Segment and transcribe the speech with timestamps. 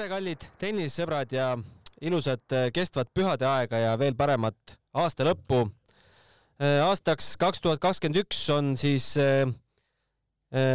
[0.00, 1.46] tere, kallid tennisesõbrad ja
[2.00, 5.66] ilusat äh, kestvat pühade aega ja veel paremat aasta lõppu.
[6.56, 9.44] Äh, aastaks kaks tuhat kakskümmend üks on siis äh,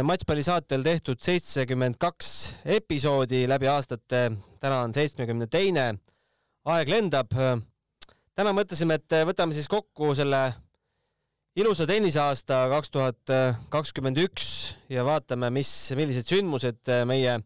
[0.06, 2.28] Matšpalli saatel tehtud seitsekümmend kaks
[2.76, 4.20] episoodi läbi aastate,
[4.62, 5.98] täna on seitsmekümne teine.
[6.64, 7.34] aeg lendab.
[8.34, 10.54] täna mõtlesime, et võtame siis kokku selle
[11.58, 13.34] ilusa tenniseaasta kaks tuhat
[13.68, 14.48] kakskümmend üks
[14.88, 17.36] ja vaatame, mis, millised sündmused meie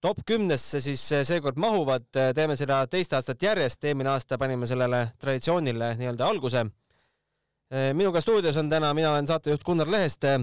[0.00, 4.68] top kümnesse siis eh, seekord mahuvad, eh, teeme seda teist aastat järjest, eelmine aasta panime
[4.70, 6.64] sellele traditsioonile nii-öelda alguse.
[7.70, 10.38] Eh, minuga stuudios on täna, mina olen saatejuht Gunnar Leheste,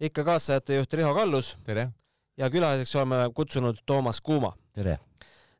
[0.00, 1.56] ikka kaassaatejuht Riho Kallus.
[1.64, 1.90] tere!
[2.38, 4.52] ja külaliseks oleme kutsunud Toomas Kuuma.
[4.72, 4.98] tere!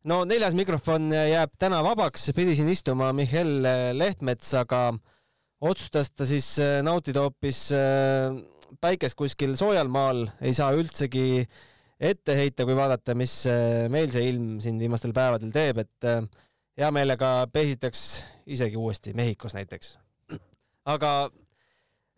[0.05, 4.95] no neljas mikrofon jääb täna vabaks, pidi siin istuma Mihhail Lehtmets, aga
[5.61, 7.67] otsustas ta siis nautida hoopis
[8.81, 11.67] päikest kuskil soojal maal, ei saa üldsegi äh,
[11.99, 16.23] ette heita, kui vaadata, mis äh, meil see ilm siin viimastel päevadel teeb, et äh,
[16.79, 18.05] hea meelega pesitaks
[18.47, 19.97] isegi uuesti Mehhikos näiteks.
[20.89, 21.31] aga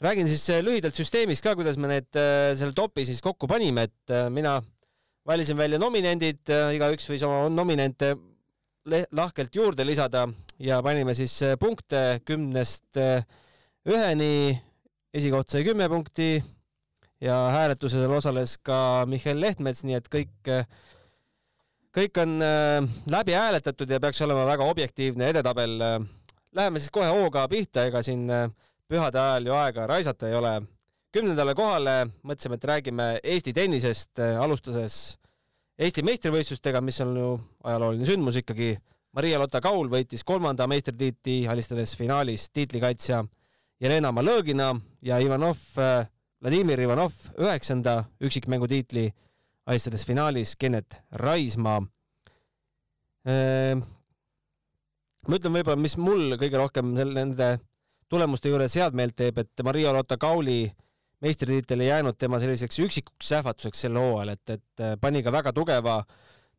[0.04, 4.14] räägin siis äh, lühidalt süsteemist ka, kuidas me need, selle topi siis kokku panime, et
[4.30, 4.58] mina
[5.26, 6.44] valisin välja nominendid,
[6.76, 8.14] igaüks võis oma nominente
[9.12, 10.26] lahkelt juurde lisada
[10.60, 12.96] ja panime siis punkte kümnest
[13.88, 14.56] üheni,
[15.14, 16.40] esikoht sai kümme punkti,
[17.20, 20.50] ja hääletusel osales ka Mihhail Lehtmets, nii et kõik,
[21.96, 25.78] kõik on äh, läbi hääletatud ja peaks olema väga objektiivne edetabel.
[26.56, 28.48] Läheme siis kohe hooga pihta, ega siin äh,
[28.91, 30.60] pühade ajal ju aega raisata ei ole.
[31.10, 35.16] kümnendale kohale mõtlesime, et räägime Eesti tennisest, äh, alustades
[35.78, 37.28] Eesti meistrivõistlustega, mis on ju
[37.64, 38.74] ajalooline sündmus ikkagi.
[39.16, 43.24] Maria-Lotta Kaul võitis kolmanda meistritiitli, alistades finaalis tiitlikaitsja
[43.80, 45.58] Jelena Malõgina ja Ivanov
[46.41, 49.10] Vladimir Ivanov üheksanda üksikmängutiitli,
[49.69, 51.82] alistades finaalis Kennet Raismaa.
[53.28, 53.82] Ehm,
[55.28, 57.50] ma ütlen võib-olla, mis mul kõige rohkem selle, nende
[58.09, 60.62] tulemuste juures head meelt teeb, et Maria Lotta Kauli
[61.20, 65.53] meistritiitel ei jäänud tema selliseks üksikuks sähvatuseks sel hooajal, et, et äh, pani ka väga
[65.53, 65.98] tugeva,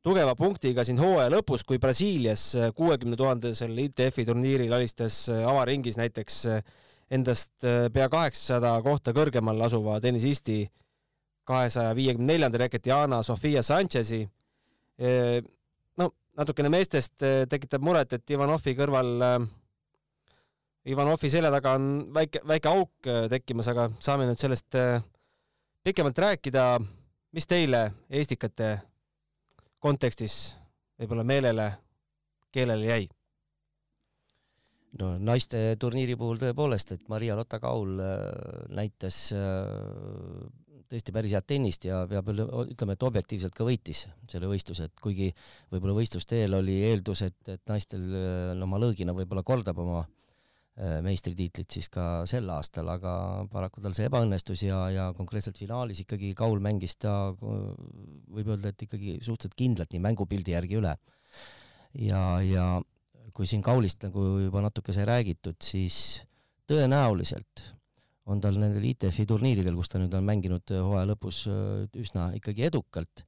[0.05, 5.97] tugeva punktiga siin hooaja lõpus, kui Brasiilias äh, kuuekümne tuhandesel ITF-i turniiril alistas äh, avaringis
[5.97, 6.43] näiteks
[7.11, 10.63] endast äh, pea kaheksasada kohta kõrgemal asuva tennisisti,
[11.47, 14.21] kahesaja viiekümne neljanda reketi Yana Sofia Sanchez'i.
[15.01, 15.41] Äh,
[15.99, 19.11] no natukene meestest äh, tekitab muret, et Ivanovi kõrval,
[20.91, 24.77] Ivanovi selja taga on väike, väike auk tekkimas, aga saame nüüd sellest
[25.85, 26.79] pikemalt rääkida.
[27.31, 28.81] mis teile Eestikate
[29.79, 30.55] kontekstis
[30.99, 31.71] võib-olla meelele,
[32.51, 33.05] keelele jäi?
[34.99, 38.21] No naiste turniiri puhul tõepoolest, et Maria-Lotta Kaul äh,
[38.75, 40.45] näitas äh,
[40.91, 45.29] tõesti päris head tennist ja peab ütlema, et objektiivselt ka võitis selle võistluse, et kuigi
[45.71, 50.07] võib-olla võistluste eel oli eeldus, et, et naistel äh, no Malõgina võib-olla kordab oma
[51.03, 53.11] meistritiitlit siis ka sel aastal, aga
[53.51, 58.85] paraku tal see ebaõnnestus ja, ja konkreetselt finaalis ikkagi Kaul mängis ta, võib öelda, et
[58.87, 60.95] ikkagi suhteliselt kindlalt nii mängupildi järgi üle.
[62.07, 62.65] ja, ja
[63.35, 66.21] kui siin Kaulist nagu juba natuke sai räägitud, siis
[66.69, 67.65] tõenäoliselt
[68.31, 72.67] on tal nendel ITF-i turniiridel, kus ta nüüd on mänginud hooaja lõpus äh, üsna ikkagi
[72.69, 73.25] edukalt,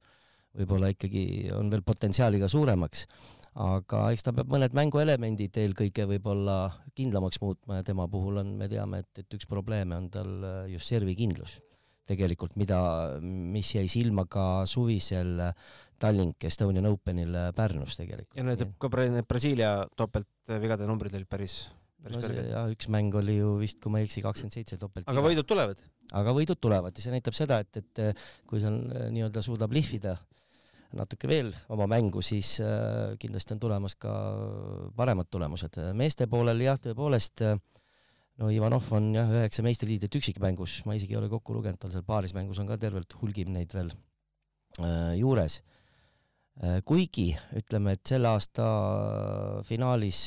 [0.54, 1.24] võib-olla ikkagi
[1.56, 3.06] on veel potentsiaali ka suuremaks,
[3.64, 6.58] aga eks ta peab mõned mänguelemendid eelkõige võib-olla
[6.98, 10.58] kindlamaks muutma ja tema puhul on, me teame, et, et üks probleeme on tal äh,
[10.74, 11.58] just servikindlus.
[12.04, 12.78] Tegelikult, mida,
[13.24, 15.38] mis jäi silma ka suvisel
[16.00, 18.36] Tallink Estonian Openil Pärnus tegelikult.
[18.38, 21.64] ja need ka need Brasiilia topeltvigade numbrid olid päris,
[22.02, 22.50] päris no kõrged.
[22.52, 25.08] jah, üks mäng oli ju vist, kui ma ei eksi, kakskümmend seitse topelt.
[25.10, 25.82] aga võidud tulevad?
[26.12, 28.80] aga võidud tulevad ja see näitab seda, et, et kui see on
[29.14, 30.18] nii-öelda suudab lihvida
[30.94, 34.12] natuke veel oma mängu, siis äh, kindlasti on tulemas ka
[34.96, 35.78] paremad tulemused.
[35.96, 37.58] meeste poolel jah, tõepoolest äh,
[38.40, 42.06] no Ivanov on jah, üheksa meistritiitlit üksikmängus, ma isegi ei ole kokku lugenud, tal seal
[42.06, 43.92] paarismängus on ka tervelt hulgim neid veel
[44.80, 45.70] äh, juures äh,.
[46.86, 48.64] Kuigi ütleme, et selle aasta
[49.66, 50.26] finaalis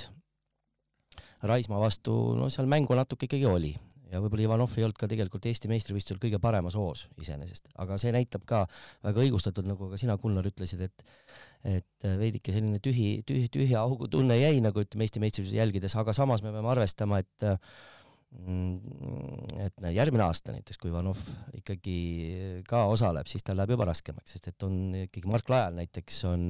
[1.48, 3.76] Raismaa vastu, no seal mängu natuke ikkagi oli.
[4.08, 8.14] Ja võib-olla Ivanov ei olnud ka tegelikult Eesti meistrivõistlusel kõige paremas hoos iseenesest, aga see
[8.16, 8.62] näitab ka
[9.04, 11.04] väga õigustatult, nagu ka sina, Gunnar, ütlesid, et
[11.68, 16.16] et veidike selline tühi, tühi, tühja augu tunne jäi nagu ütleme Eesti meistrivõistluse jälgides, aga
[16.16, 17.48] samas me peame arvestama, et
[18.28, 21.20] et järgmine aasta näiteks, kui Ivanov
[21.58, 21.98] ikkagi
[22.68, 26.46] ka osaleb, siis tal läheb juba raskemaks, sest et on ikkagi Mark Lajal näiteks on,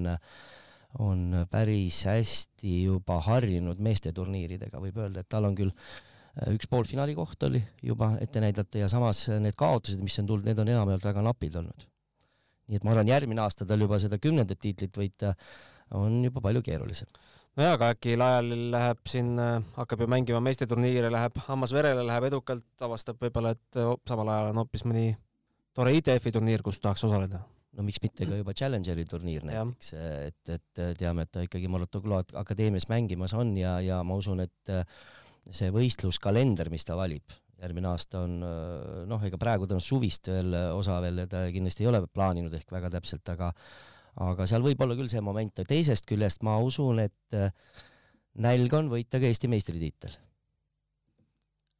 [1.05, 6.69] on päris hästi juba harjunud meeste turniiridega, võib öelda, et tal on küll äh, üks
[6.69, 10.73] poolfinaali koht oli juba ette näidata ja samas need kaotused, mis on tulnud, need on
[10.73, 11.87] enamjaolt väga napid olnud.
[12.67, 15.33] nii et ma arvan, järgmine aasta tal juba seda kümnendat tiitlit võita
[15.95, 17.07] on juba palju keerulisem.
[17.57, 19.33] Nojah, aga äkki Lajalil läheb siin,
[19.77, 24.61] hakkab ju mängima meistriturniire, läheb hammas verele, läheb edukalt, avastab võib-olla, et samal ajal on
[24.61, 25.07] hoopis mõni
[25.77, 27.41] tore ITF-i turniir, kus tahaks osaleda.
[27.77, 32.23] No miks mitte ka juba Challengeri turniir näiteks, et, et teame, et ta ikkagi Molotoglo
[32.41, 34.71] akadeemias mängimas on ja, ja ma usun, et
[35.53, 38.39] see võistluskalender, mis ta valib, järgmine aasta on
[39.09, 42.73] noh, ega praegu ta on suvist veel osa veel, ta kindlasti ei ole plaaninud ehk
[42.73, 43.51] väga täpselt, aga
[44.23, 47.37] aga seal võib olla küll see moment, teisest küljest ma usun, et
[48.41, 50.15] nälg on võita ka Eesti meistritiitel.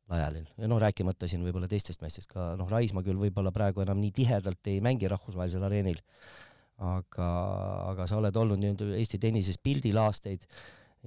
[0.08, 0.46] Lajalil.
[0.56, 4.14] Ja noh, rääkimata siin võib-olla teistest meestest ka, noh, Raismaa küll võib-olla praegu enam nii
[4.16, 6.00] tihedalt ei mängi rahvusvahelisel areenil,
[6.80, 7.28] aga,
[7.92, 10.46] aga sa oled olnud nii-öelda Eesti tennises pildil aastaid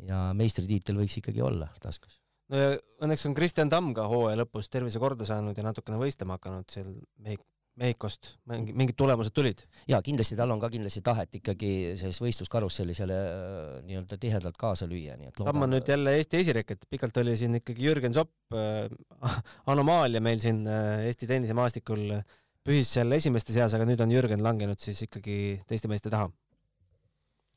[0.04, 2.18] ja meistritiitel võiks ikkagi olla taskus.
[2.50, 6.36] No ja õnneks on Kristjan Tamm ka hooaja lõpus tervise korda saanud ja natukene võistlema
[6.36, 6.92] hakanud seal
[7.22, 7.46] Mehhik-,
[7.80, 9.62] Mehhikost, mingi, mingid tulemused tulid?
[9.88, 15.16] jaa, kindlasti tal on ka kindlasti tahet ikkagi selles võistluskarussellisele äh, nii-öelda tihedalt kaasa lüüa,
[15.20, 18.90] nii et on nüüd jälle Eesti esireket, pikalt oli siin ikkagi Jürgen Zopp äh,,
[19.72, 22.20] anomaalia meil siin äh, Eesti tennisemaastikul,
[22.66, 25.38] pühis seal esimeste seas, aga nüüd on Jürgen langenud siis ikkagi
[25.68, 26.28] teiste meeste taha.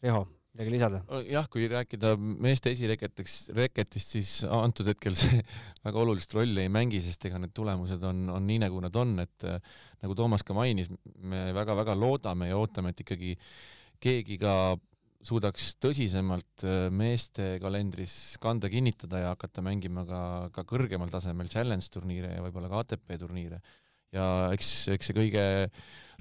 [0.04, 1.02] Riho midagi lisada?
[1.26, 5.42] jah, kui rääkida meeste esireketeks, reketist, siis antud hetkel see
[5.86, 9.18] väga olulist rolli ei mängi, sest ega need tulemused on, on nii, nagu nad on,
[9.26, 9.60] et äh,
[10.06, 10.92] nagu Toomas ka mainis,
[11.26, 13.36] me väga-väga loodame ja ootame, et ikkagi
[14.04, 14.56] keegi ka
[15.24, 20.24] suudaks tõsisemalt äh, meeste kalendris kanda kinnitada ja hakata mängima ka,
[20.54, 23.64] ka kõrgemal tasemel challenge turniire ja võib-olla ka ATP turniire.
[24.14, 25.46] Ja eks, eks see kõige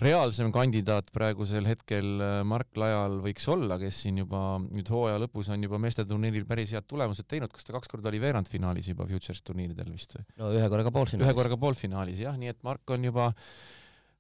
[0.03, 5.51] reaalsem kandidaat praegusel hetkel äh, Mark Lajal võiks olla, kes siin juba nüüd hooaja lõpus
[5.53, 9.07] on juba meeste turniiril päris head tulemused teinud, kas ta kaks korda oli veerandfinaalis juba
[9.11, 10.27] Futures turniiridel vist või?
[10.41, 11.29] no ühe korraga poolfinaalis.
[11.29, 13.31] ühe korraga poolfinaalis jah, nii et Mark on juba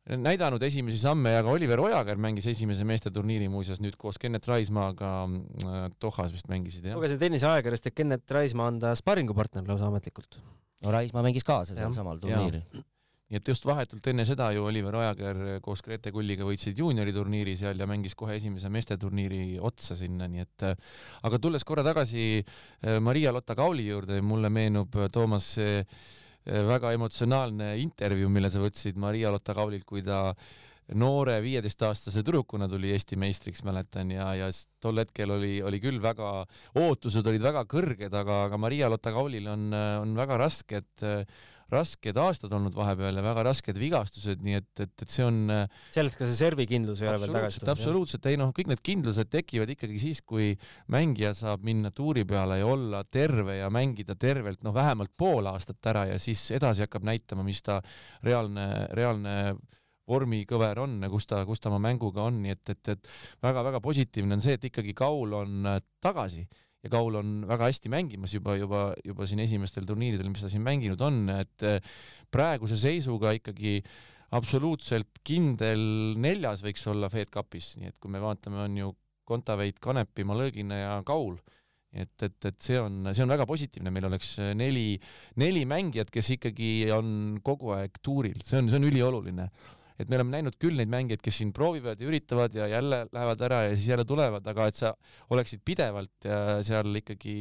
[0.02, 4.46] näidanud esimesi samme ja ka Oliver Ojager mängis esimese meeste turniiri muuseas nüüd koos Kennet
[4.50, 6.98] Raismaaga äh, Dohas vist mängisid jah.
[6.98, 10.40] lugesin tenniseajakirjast, et Kennet Raismaa on ta sparringupartner lausa ametlikult.
[10.82, 12.82] no Raismaa mängis kaasa seal samal turniiril
[13.32, 17.80] nii et just vahetult enne seda ju Oliver Ojager koos Grete Kulliga võitsid juunioriturniiri seal
[17.80, 20.66] ja mängis kohe esimese meesteturniiri otsa sinna, nii et
[21.24, 25.86] aga tulles korra tagasi äh, Maria-Lotta Kauli juurde, mulle meenub, äh, Toomas, äh,
[26.44, 30.34] väga emotsionaalne intervjuu, mille sa võtsid Maria-Lotta Kaulilt, kui ta
[30.98, 34.48] noore viieteistaastase tüdrukuna tuli Eesti meistriks, mäletan, ja, ja
[34.82, 36.42] tol hetkel oli, oli küll väga,
[36.82, 41.06] ootused olid väga kõrged, aga, aga Maria-Lotta Kaulil on, on väga rasked
[41.72, 45.40] rasked aastad olnud vahepeal ja väga rasked vigastused, nii et, et, et see on
[45.92, 47.72] sellest ka see servikindlus ei ole veel tagasi tulnud.
[47.74, 50.52] absoluutselt, ei noh, kõik need kindlused tekivad ikkagi siis, kui
[50.92, 55.92] mängija saab minna tuuri peale ja olla terve ja mängida tervelt noh, vähemalt pool aastat
[55.92, 57.80] ära ja siis edasi hakkab näitama, mis ta
[58.26, 59.36] reaalne, reaalne
[60.08, 63.12] vormikõver on, kus ta, kus ta oma mänguga on, nii et, et, et
[63.44, 65.72] väga-väga positiivne on see, et ikkagi Kaul on
[66.02, 66.44] tagasi
[66.82, 70.64] ja Kaul on väga hästi mängimas juba, juba, juba siin esimestel turniiridel, mis ta siin
[70.66, 71.78] mänginud on, et eh,
[72.32, 73.78] praeguse seisuga ikkagi
[74.32, 78.92] absoluutselt kindel neljas võiks olla Fed Cupis, nii et kui me vaatame, on ju
[79.28, 81.36] Kontaveit, Kanepi, Malõgina ja Kaul
[81.92, 84.96] et, et, et see on, see on väga positiivne, meil oleks neli,
[85.40, 89.48] neli mängijat, kes ikkagi on kogu aeg tuuril, see on, see on ülioluline
[89.98, 93.44] et me oleme näinud küll neid mängijaid, kes siin proovivad ja üritavad ja jälle lähevad
[93.48, 94.94] ära ja siis jälle tulevad, aga et sa
[95.34, 96.30] oleksid pidevalt
[96.66, 97.36] seal ikkagi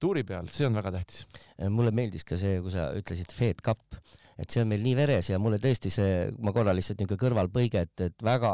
[0.00, 1.24] tuuri peal, see on väga tähtis.
[1.72, 3.82] mulle meeldis ka see, kui sa ütlesid Fed Cup
[4.36, 7.82] et see on meil nii veres ja mulle tõesti see, ma korra lihtsalt niisugune kõrvalpõige,
[7.86, 8.50] et, et väga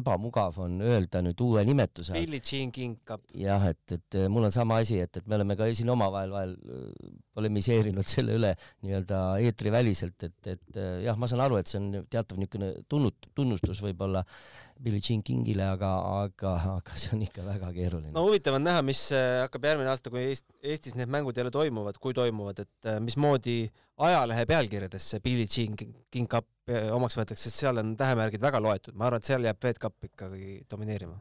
[0.00, 2.16] ebamugav on öelda nüüd uue nimetuse.
[2.18, 3.22] Billie Jean King Cup.
[3.38, 6.56] jah, et, et mul on sama asi, et, et me oleme ka siin omavahel vahel
[6.58, 8.52] äh, polemiseerinud selle üle
[8.86, 13.30] nii-öelda eetriväliselt, et, et äh, jah, ma saan aru, et see on teatav niisugune tunnut-,
[13.38, 14.24] tunnustus võib-olla
[14.82, 18.14] Billie Jean Kingile, aga, aga, aga see on ikka väga keeruline.
[18.18, 21.54] no huvitav on näha, mis äh, hakkab järgmine aasta, kui Eest, Eestis need mängud jälle
[21.54, 23.60] toimuvad, kui toimuvad, et äh, mismoodi
[23.98, 28.60] ajalehe pealkirjades see Billie Jean King Cup äh, omaks võetakse, sest seal on tähemärgid väga
[28.62, 31.18] loetud, ma arvan, et seal jääb Fed Cup ikkagi domineerima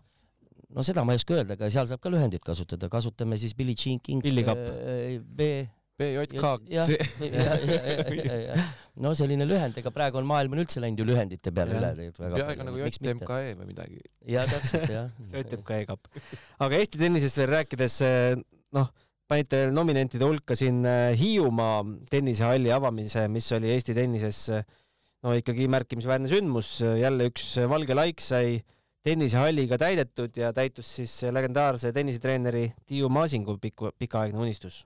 [0.75, 3.77] no seda ma ei oska öelda, aga seal saab ka lühendit kasutada, kasutame siis Billie
[3.77, 4.61] Jean King Billy Cup.
[5.37, 5.67] B
[5.97, 6.69] BJK.
[9.03, 12.11] no selline lühend, ega praegu on maailm on üldse läinud ju lühendite peale üle.
[12.19, 14.03] peaaegu nagu JTMKE või midagi.
[14.29, 16.03] ja täpselt jah JTMKE kapp.
[16.61, 17.95] aga Eesti tennisest veel rääkides,
[18.77, 18.93] noh,
[19.27, 24.45] panite nominentide hulka siin eh, Hiiumaa tennisehalli avamise, mis oli Eesti tennises
[25.25, 28.59] no ikkagi märkimisväärne sündmus, jälle üks valge laik sai
[29.07, 34.81] tennisehalliga täidetud ja täitus siis legendaarse tennisetreeneri Tiiu Maasingu pikku, pikaaegne unistus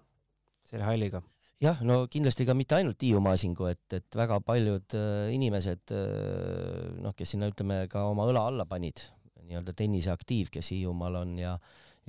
[0.68, 1.22] selle halliga.
[1.62, 7.00] jah, no kindlasti ka mitte ainult Hiiu Maasingu, et, et väga paljud äh, inimesed äh,
[7.02, 9.04] noh, kes sinna ütleme ka oma õla alla panid,
[9.46, 11.56] nii-öelda tenniseaktiiv, kes Hiiumaal on ja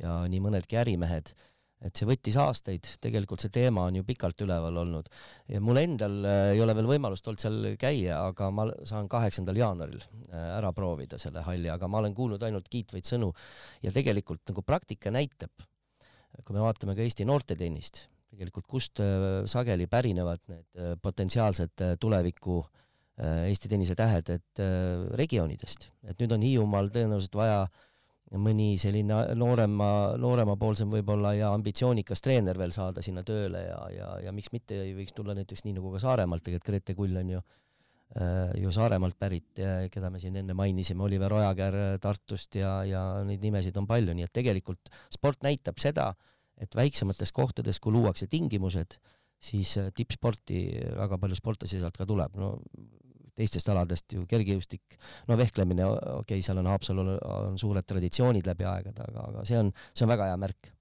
[0.00, 1.34] ja nii mõnedki ärimehed,
[1.82, 5.10] et see võttis aastaid, tegelikult see teema on ju pikalt üleval olnud.
[5.64, 10.02] Mul endal äh, ei ole veel võimalust olnud seal käia, aga ma saan kaheksandal jaanuaril
[10.32, 13.32] ära proovida selle halli, aga ma olen kuulnud ainult kiitvaid sõnu.
[13.82, 15.52] Ja tegelikult nagu praktika näitab,
[16.42, 21.98] kui me vaatame ka Eesti noortetennist tegelikult kust äh, sageli pärinevad need äh, potentsiaalsed äh,
[22.00, 22.62] tuleviku
[23.22, 24.60] Eesti tennise tähed, et
[25.20, 27.58] regioonidest, et nüüd on Hiiumaal tõenäoliselt vaja
[28.40, 29.88] mõni selline noorema,
[30.20, 34.94] nooremapoolsem võib-olla ja ambitsioonikas treener veel saada sinna tööle ja, ja, ja miks mitte ei
[34.96, 37.42] võiks tulla näiteks nii nagu ka Saaremaalt, tegelikult Grete Kull on ju
[38.60, 39.56] ju Saaremaalt pärit,
[39.92, 44.26] keda me siin enne mainisime, Oliver Ojakäär Tartust ja, ja neid nimesid on palju, nii
[44.28, 46.10] et tegelikult sport näitab seda,
[46.60, 48.98] et väiksemates kohtades, kui luuakse tingimused,
[49.42, 50.66] siis äh, tippsporti
[50.98, 52.54] väga palju sportlasi sealt ka tuleb, no
[53.42, 54.98] teistest aladest ju kergejõustik,
[55.30, 59.58] no vehklemine, okei okay,, seal on Haapsalul on suured traditsioonid läbi aegade, aga, aga see
[59.60, 60.72] on, see on väga hea märk.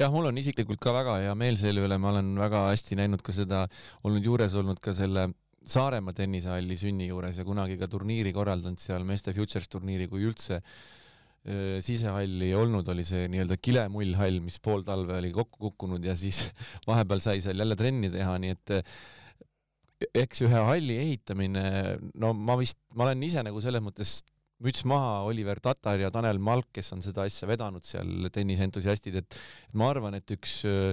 [0.00, 3.20] Jah, mul on isiklikult ka väga hea meel selle üle, ma olen väga hästi näinud
[3.24, 3.66] ka seda,
[4.08, 5.28] olnud juures olnud ka selle
[5.70, 10.62] Saaremaa tennisehalli sünni juures ja kunagi ka turniiri korraldanud seal, meeste Futures turniiri, kui üldse
[11.84, 16.42] sisehalli ei olnud, oli see nii-öelda kilemullhall, mis pool talve oli kokku kukkunud ja siis
[16.88, 18.74] vahepeal sai seal jälle trenni teha, nii et
[20.16, 21.64] eks ühe halli ehitamine,
[22.20, 24.20] no ma vist, ma olen ise nagu selles mõttes
[24.64, 29.40] müts maha Oliver Tatar ja Tanel Malk, kes on seda asja vedanud seal, tenniseentusiastid, et
[29.76, 30.92] ma arvan, et üks äh,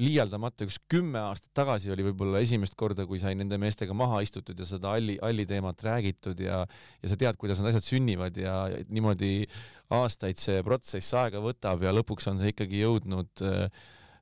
[0.00, 4.58] liialdamata, üks kümme aastat tagasi oli võib-olla esimest korda, kui sai nende meestega maha istutud
[4.58, 8.54] ja seda halli, halli teemat räägitud ja ja sa tead, kuidas need asjad sünnivad ja,
[8.72, 9.44] ja niimoodi
[9.92, 13.44] aastaid see protsess aega võtab ja lõpuks on see ikkagi jõudnud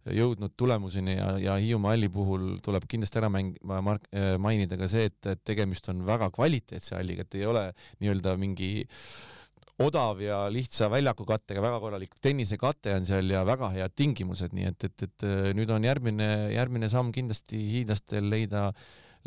[0.08, 4.08] jõudnud tulemuseni ja, ja Hiiumaa halli puhul tuleb kindlasti ära mäng-, mark-,
[4.40, 7.66] mainida ka see, et, et tegemist on väga kvaliteetse halliga, et ei ole
[8.00, 9.04] nii-öelda mingi äh,
[9.80, 14.88] odav ja lihtsa väljakukattega, väga korralik tennisekate on seal ja väga head tingimused, nii et,
[14.88, 18.68] et, et äh, nüüd on järgmine, järgmine samm kindlasti hiidlastel leida,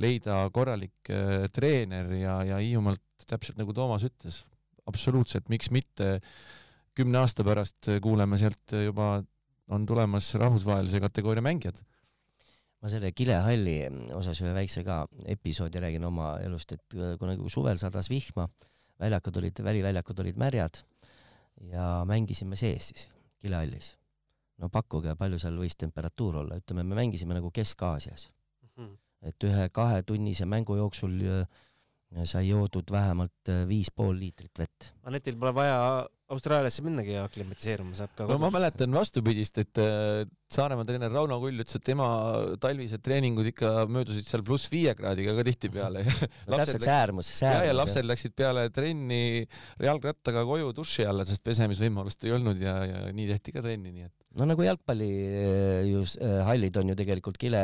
[0.02, 4.44] leida korralik äh, treener ja, ja Hiiumaalt täpselt nagu Toomas ütles,
[4.90, 6.18] absoluutselt, miks mitte
[6.94, 9.16] kümne aasta pärast kuuleme sealt juba,
[9.68, 11.80] on tulemas rahvusvahelise kategooria mängijad
[12.84, 13.78] ma selle kilehalli
[14.18, 18.50] osas ühe väikse ka episoodi räägin oma elust, et äh, kunagi suvel sadas vihma
[19.00, 20.84] väljakud olid, väliväljakud olid märjad
[21.72, 23.08] ja mängisime sees siis,
[23.40, 23.94] kilehallis.
[24.60, 28.70] no pakkuge, palju seal võis temperatuur olla, ütleme, me mängisime nagu Kesk-Aasias mm.
[28.76, 28.98] -hmm.
[29.32, 31.48] et ühe-kahetunnise mängu jooksul äh,
[32.28, 34.92] sai joodud vähemalt äh, viis pool liitrit vett.
[35.04, 35.80] Anetil pole vaja
[36.34, 40.24] Austraaliasse minnagi ja aklimatiseeruma saab ka no ma mäletan vastupidist, et äh,
[40.54, 42.08] Saaremaa treener Rauno Kull ütles, et tema
[42.62, 46.04] talvised treeningud ikka möödusid seal pluss viie kraadiga ka tihtipeale
[46.50, 47.66] no täpselt see äärmus, see äärmus.
[47.66, 49.24] ja, ja lapsed läksid peale trenni
[49.82, 54.10] jalgrattaga koju duši alla, sest pesemisvõimalust ei olnud ja, ja nii tehti ka trenni, nii
[54.10, 57.62] et no nagu jalgpalli eh, ju eh, hallid on ju tegelikult kile,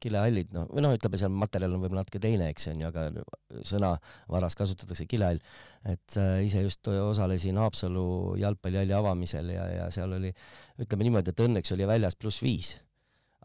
[0.00, 3.62] kilehallid, noh, või noh, ütleme seal materjal on võib-olla natuke teine, eks on ju, aga
[3.68, 5.42] sõnavaras kasutatakse kilehall.
[5.82, 10.32] et äh, ise just osalesin Haapsalu jalgpallihalli avamisel ja, ja seal oli,
[10.80, 12.74] ütleme niimoodi, et õnneks oli väljas pluss viis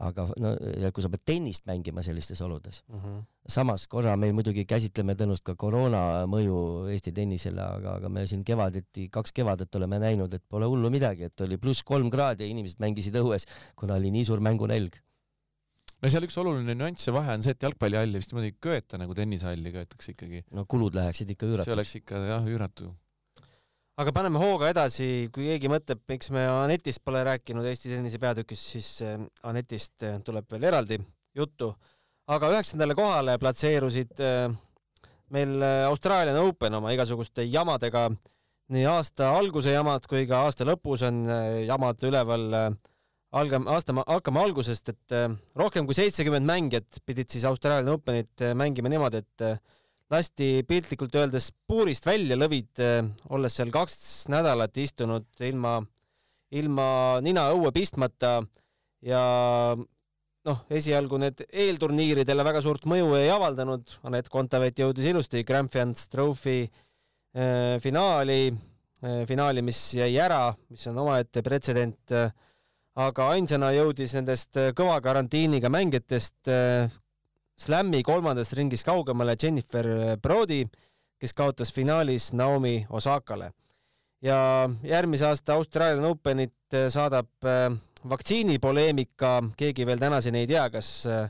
[0.03, 2.83] aga no ja kui sa pead tennist mängima sellistes oludes.
[2.87, 3.05] Mhm.
[3.05, 3.23] -huh.
[3.47, 8.43] samas korra me muidugi käsitleme tõenäoliselt ka koroona mõju Eesti tennisele, aga, aga me siin
[8.43, 12.49] kevadeti, kaks kevadet oleme näinud, et pole hullu midagi, et oli pluss kolm kraadi ja
[12.49, 15.01] inimesed mängisid õues, kuna oli nii suur mängunälg.
[16.01, 18.97] no seal üks oluline nüanss ja vahe on see, et jalgpallihalli vist niimoodi ei köeta
[18.97, 20.45] nagu tennisehalli köetakse ikkagi.
[20.51, 21.65] no kulud läheksid ikka üüratuks.
[21.65, 22.93] see oleks ikka jah, üüratu
[23.97, 28.63] aga paneme hooga edasi, kui keegi mõtleb, miks me Anetist pole rääkinud Eesti tennise peatükis,
[28.75, 29.17] siis äh,
[29.49, 30.99] Anetist äh, tuleb veel eraldi
[31.37, 31.73] juttu.
[32.27, 34.51] aga üheksandale kohale platseerusid äh,
[35.33, 38.09] meil Australian Open oma igasuguste jamadega.
[38.69, 41.23] nii aasta alguse jamad kui ka aasta lõpus on
[41.65, 42.75] jamad üleval.
[43.31, 45.15] algame, aasta, hakkame algusest, et
[45.55, 49.61] rohkem kui seitsekümmend mängijat pidid siis Australian Openit mängima niimoodi, et
[50.13, 55.81] lasti piltlikult öeldes puurist välja lõvid, eh, olles seal kaks nädalat istunud ilma,
[56.55, 56.87] ilma
[57.23, 58.39] nina õue pistmata
[59.03, 59.21] ja
[60.47, 66.63] noh, esialgu need eelturniiridele väga suurt mõju ei avaldanud, Anett Kontaveit jõudis ilusti Grampians Trophy
[66.63, 72.31] äh, finaali äh,, finaali, mis jäi ära, mis on omaette pretsedent äh,,
[72.97, 76.47] aga ainsana jõudis nendest kõva karantiiniga mängijatest
[77.57, 79.87] Slam'i kolmandast ringist kaugemale Jennifer
[80.21, 80.61] Brody,
[81.17, 83.51] kes kaotas finaalis Naomi Osakale.
[84.21, 86.53] ja järgmise aasta Australian Openit
[86.89, 87.73] saadab äh,
[88.09, 91.29] vaktsiinipoleemika, keegi veel tänaseni ei tea, kas äh,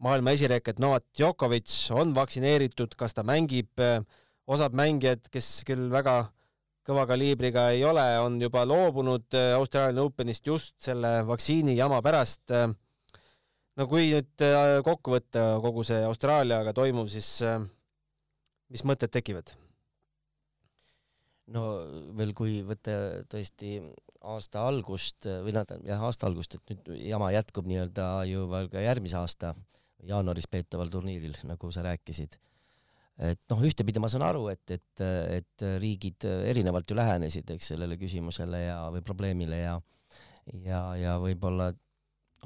[0.00, 3.72] maailma esireket Novak Djokovic on vaktsineeritud, kas ta mängib,
[4.46, 6.26] osad mängijad, kes küll väga
[6.86, 12.52] kõva kaliibriga ei ole, on juba loobunud Austraalia Openist just selle vaktsiini jama pärast.
[13.76, 14.46] No kui nüüd
[14.86, 17.30] kokku võtta kogu see Austraaliaga toimuv, siis
[18.72, 19.52] mis mõtted tekivad?
[21.54, 21.62] no
[22.18, 22.96] veel, kui võtta
[23.30, 23.78] tõesti
[24.26, 28.82] aasta algust või noh, jah, aasta algust, et nüüd jama jätkub nii-öelda ju veel ka
[28.82, 29.52] järgmise aasta
[30.06, 32.36] jaanuaris peetaval turniiril, nagu sa rääkisid.
[33.30, 35.04] et noh, ühtepidi ma saan aru, et, et,
[35.38, 39.76] et riigid erinevalt ju lähenesid, eks, sellele küsimusele ja, või probleemile ja
[40.62, 41.72] ja, ja võib-olla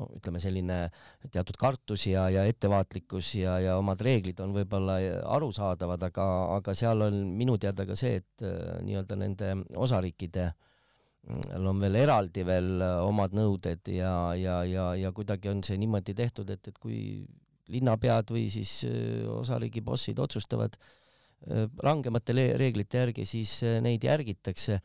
[0.01, 0.79] no ütleme, selline
[1.33, 4.99] teatud kartus ja, ja ettevaatlikkus ja, ja omad reeglid on võib-olla
[5.37, 6.27] arusaadavad, aga,
[6.57, 12.01] aga seal on minu teada ka see, et äh, nii-öelda nende osariikide mm, on veel
[12.05, 16.73] eraldi veel äh, omad nõuded ja, ja, ja, ja kuidagi on see niimoodi tehtud, et,
[16.73, 17.01] et kui
[17.71, 20.97] linnapead või siis äh, osariigi bossid otsustavad äh,
[21.81, 24.81] rangemate reeglite järgi, siis äh, neid järgitakse.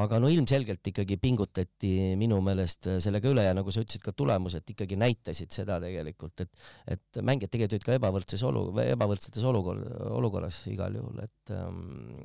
[0.00, 4.12] aga no ilmselgelt ikkagi pingutati minu meelest äh, sellega üle ja nagu sa ütlesid, ka
[4.12, 6.50] tulemused ikkagi näitasid seda tegelikult, et,
[6.96, 12.18] et mängijad tegelikult olid ka ebavõrdses olu, ebavõrdsetes olukord, olukorras igal juhul, et ähm,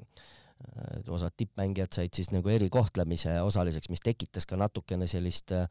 [1.14, 5.70] osad tippmängijad said siis nagu erikohtlemise osaliseks, mis tekitas ka natukene sellist äh,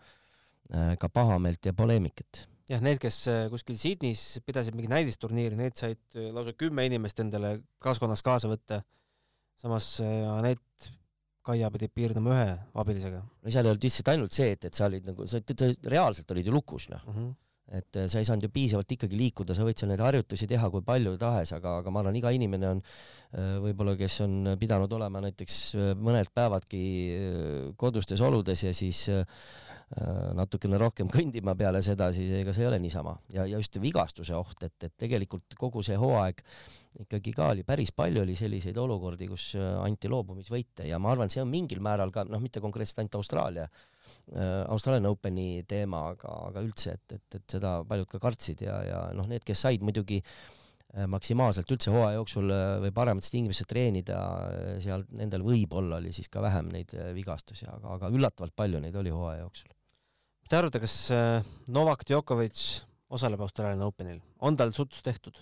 [1.00, 6.00] ka pahameelt ja poleemikat jah, need, kes äh, kuskil Sydneys pidasid mingit näidisturniiri, need said
[6.16, 8.82] äh, lausa kümme inimest endale kaaskonnas kaasa võtta.
[9.60, 10.92] samas äh, Anett
[11.44, 13.18] Kaia pidi piirduma ühe abilisega.
[13.20, 16.30] no seal ei olnud lihtsalt ainult see, et, et sa olid nagu, sa, sa reaalselt
[16.32, 17.16] olid ju lukus, noh mm.
[17.16, 17.32] -hmm
[17.74, 20.82] et sa ei saanud ju piisavalt ikkagi liikuda, sa võid seal neid harjutusi teha kui
[20.84, 22.82] palju tahes, aga, aga ma arvan, iga inimene on
[23.64, 25.56] võib-olla, kes on pidanud olema näiteks
[25.96, 26.82] mõned päevadki
[27.80, 29.24] kodustes oludes ja siis Äh,
[30.34, 33.14] natukene rohkem kõndima peale seda, siis ega see ei ole niisama.
[33.34, 36.42] Ja, ja just vigastuse oht, et, et tegelikult kogu see hooaeg
[37.04, 40.86] ikkagi ka oli päris palju oli selliseid olukordi, kus äh, anti loobumisvõite.
[40.88, 45.10] Ja ma arvan, see on mingil määral ka noh, mitte konkreetselt ainult Austraalia äh,, Australian
[45.10, 49.26] Openi teema, aga, aga üldse, et, et, et seda paljud ka kartsid ja, ja noh,
[49.30, 50.63] need, kes said muidugi äh,
[51.10, 52.50] maksimaalselt üldse hooaja jooksul
[52.84, 54.18] või paremates tingimustes treenida,
[54.82, 59.10] seal nendel võib-olla oli siis ka vähem neid vigastusi, aga, aga üllatavalt palju neid oli
[59.14, 59.72] hooaja jooksul
[60.44, 61.40] mis te arvate, kas äh,
[61.72, 62.60] Novak Djokovic
[63.16, 65.38] osaleb Austraalia Openil, on tal suts tehtud?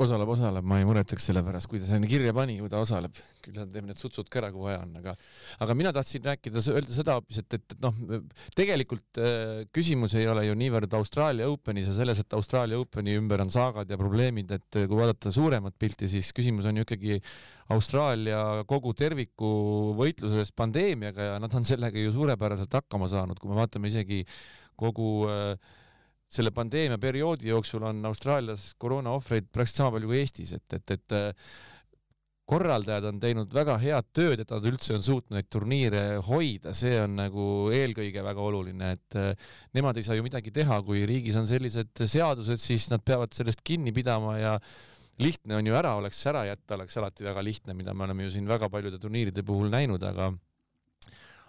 [0.00, 3.16] Osaleb, osaleb, ma ei muretseks selle pärast, kui ta sinna kirja pani, kui ta osaleb,
[3.44, 5.14] küll ta teeb need sutsud ka ära, kui vaja on, aga
[5.64, 7.96] aga mina tahtsin rääkida, öelda seda hoopis, et, et, et noh,
[8.58, 13.44] tegelikult äh, küsimus ei ole ju niivõrd Austraalia Openis ja selles, et Austraalia Openi ümber
[13.44, 17.20] on saagad ja probleemid, et kui vaadata suuremat pilti, siis küsimus on ju ikkagi
[17.72, 19.50] Austraalia kogu terviku
[19.98, 24.24] võitluses pandeemiaga ja nad on sellega ju suurepäraselt hakkama saanud, kui me vaatame isegi
[24.80, 25.78] kogu äh,
[26.30, 31.16] selle pandeemia perioodi jooksul on Austraalias koroonaohvreid praktiliselt sama palju kui Eestis, et, et, et
[31.16, 31.52] äh,
[32.50, 36.96] korraldajad on teinud väga head tööd, et nad üldse on suutnud neid turniire hoida, see
[37.02, 41.38] on nagu eelkõige väga oluline, et äh, nemad ei saa ju midagi teha, kui riigis
[41.38, 44.56] on sellised seadused, siis nad peavad sellest kinni pidama ja
[45.20, 48.36] lihtne on ju ära, oleks ära jätta, oleks alati väga lihtne, mida me oleme ju
[48.36, 50.32] siin väga paljude turniiride puhul näinud, aga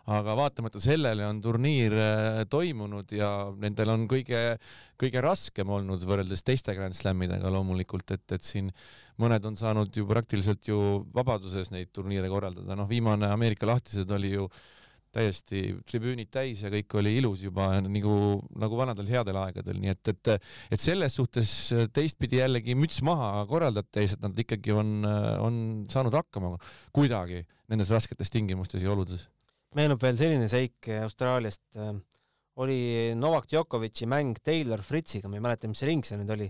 [0.09, 3.29] aga vaatamata sellele on turniir äh, toimunud ja
[3.61, 4.57] nendel on kõige,
[4.99, 8.71] kõige raskem olnud võrreldes teiste Grand Slamidega loomulikult, et, et siin
[9.21, 10.81] mõned on saanud ju praktiliselt ju
[11.13, 14.47] vabaduses neid turniire korraldada, noh, viimane Ameerika lahtised oli ju
[15.11, 18.13] täiesti tribüünid täis ja kõik oli ilus juba nagu,
[18.63, 20.31] nagu vanadel headel aegadel, nii et, et,
[20.71, 21.51] et selles suhtes
[21.91, 25.03] teistpidi jällegi müts maha korraldajate ees, et nad ikkagi on,
[25.43, 25.59] on
[25.91, 26.55] saanud hakkama
[26.95, 29.27] kuidagi nendes rasketes tingimustes ja oludes
[29.77, 31.93] meenub veel selline seik Austraaliast, äh,
[32.61, 32.79] oli
[33.17, 36.47] Novak Djokovic'i mäng Taylor Fritziga, ma ei mäleta, mis ring see nüüd oli.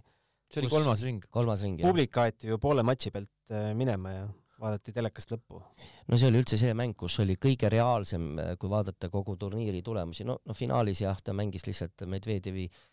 [0.52, 1.26] see oli kolmas ring.
[1.30, 1.90] kolmas ring, jah.
[1.90, 4.30] publik aeti ju poole matši pealt äh, minema ja
[4.62, 5.62] vaadati telekast lõppu.
[6.08, 10.26] no see oli üldse see mäng, kus oli kõige reaalsem, kui vaadata kogu turniiri tulemusi,
[10.28, 12.91] no, no finaalis jah, ta mängis lihtsalt Medvedjevi Äh,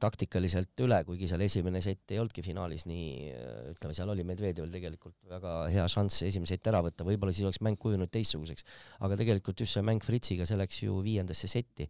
[0.00, 4.72] taktikaliselt üle, kuigi seal esimene sett ei olnudki finaalis nii, äh, ütleme, seal oli Medvedjevil
[4.72, 8.64] tegelikult väga hea šanss esimene sett ära võtta, võib-olla siis oleks mäng kujunenud teistsuguseks.
[9.04, 11.88] aga tegelikult just see mäng Fritsiga, see läks ju viiendasse setti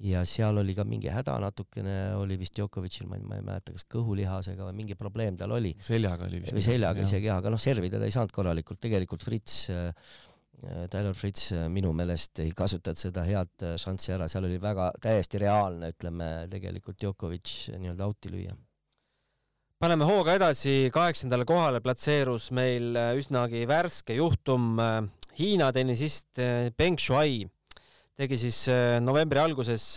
[0.00, 4.70] ja seal oli ka mingi häda natukene, oli vist Djokovicil, ma ei, mäleta, kas kõhulihasega
[4.70, 5.74] või mingi probleem tal oli.
[5.84, 6.56] seljaga oli vist.
[6.56, 9.92] või seljaga isegi jah, aga noh, servida ta ei saanud korralikult, tegelikult Frits äh,
[10.62, 14.58] Äh, Taylor Fritz äh, minu meelest ei kasutanud seda head äh, šanssi ära, seal oli
[14.60, 18.52] väga täiesti reaalne, ütleme tegelikult Djokovic nii-öelda out'i lüüa.
[19.80, 24.76] paneme hooga edasi, kaheksandale kohale platseerus meil üsnagi värske juhtum,
[25.38, 26.36] Hiina tennisist
[26.76, 27.46] Peng Shuai.
[28.20, 28.66] tegi siis
[29.00, 29.96] novembri alguses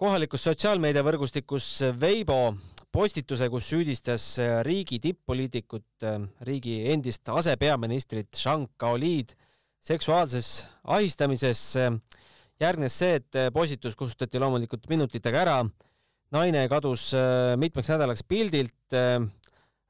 [0.00, 2.54] kohalikus sotsiaalmeediavõrgustikus Weibo
[2.94, 4.24] postituse, kus süüdistas
[4.66, 6.06] riigi tipp-poliitikut,
[6.46, 9.34] riigi endist asepeaministrit Jean Gaolid
[9.84, 11.74] seksuaalses ahistamises.
[12.62, 15.58] järgnes see, et postitus kustutati loomulikult minutitega ära.
[16.30, 17.12] naine kadus
[17.58, 18.94] mitmeks nädalaks pildilt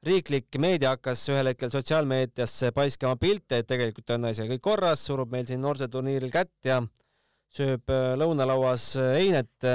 [0.05, 5.31] riiklik meedia hakkas ühel hetkel sotsiaalmeediasse paiskama pilte, et tegelikult on naisega kõik korras, surub
[5.33, 6.81] meil siin noorsooturniiril kätt ja
[7.55, 9.69] sööb äh, lõunalauas äh, einet.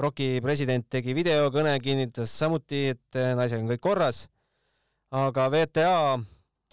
[0.00, 4.28] ROK-i president tegi videokõne, kinnitas samuti, et äh, naisega on kõik korras.
[5.10, 5.94] aga VTA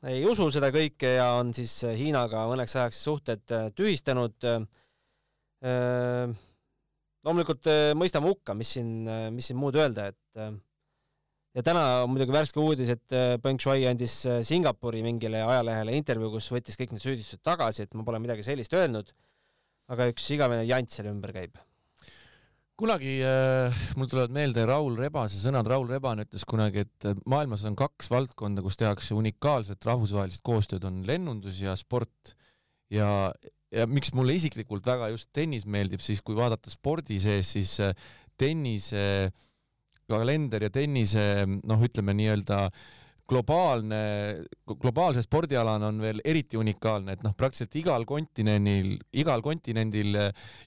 [0.07, 4.45] ei usu seda kõike ja on siis Hiinaga mõneks ajaks suhted tühistanud.
[7.25, 7.65] loomulikult
[7.97, 10.61] mõistame hukka, mis siin, mis siin muud öelda, et
[11.57, 15.95] ja täna on muidugi värske uudis, et äh, Peng Shuai andis äh, Singapuri mingile ajalehele
[15.97, 19.13] intervjuu, kus võttis kõik need süüdistused tagasi, et ma pole midagi sellist öelnud.
[19.87, 21.53] aga üks igavene jant selle ümber käib.
[22.77, 27.65] Kunagi äh, mul tulevad meelde Raul Rebase sõnad, Raul Rebane ütles kunagi, et äh, maailmas
[27.67, 32.35] on kaks valdkonda, kus tehakse unikaalset rahvusvahelist koostööd, on lennundus ja sport.
[32.93, 33.33] ja,
[33.73, 37.73] ja miks mulle isiklikult väga just tennis meeldib, siis kui vaadata spordi sees, siis
[38.37, 39.43] tennise äh,
[40.07, 42.67] kalender ja tennise noh, ütleme nii-öelda
[43.27, 43.99] globaalne,
[44.79, 50.17] globaalse spordialana on veel eriti unikaalne, et noh, praktiliselt igal kontinendil, igal kontinendil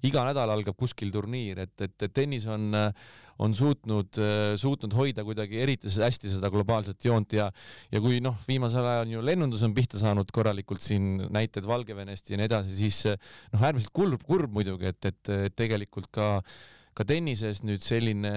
[0.07, 2.69] iga nädal algab kuskil turniir, et, et, et tennis on,
[3.41, 4.21] on suutnud,
[4.61, 7.49] suutnud hoida kuidagi eriti hästi seda globaalset joont ja,
[7.93, 12.41] ja kui noh, viimasel ajal ju lennundus on pihta saanud korralikult siin näited Valgevenest ja
[12.41, 16.61] nii edasi, siis noh, äärmiselt kurb, kurb muidugi, et, et, et tegelikult ka äh,
[16.97, 18.33] ka tennises nüüd selline,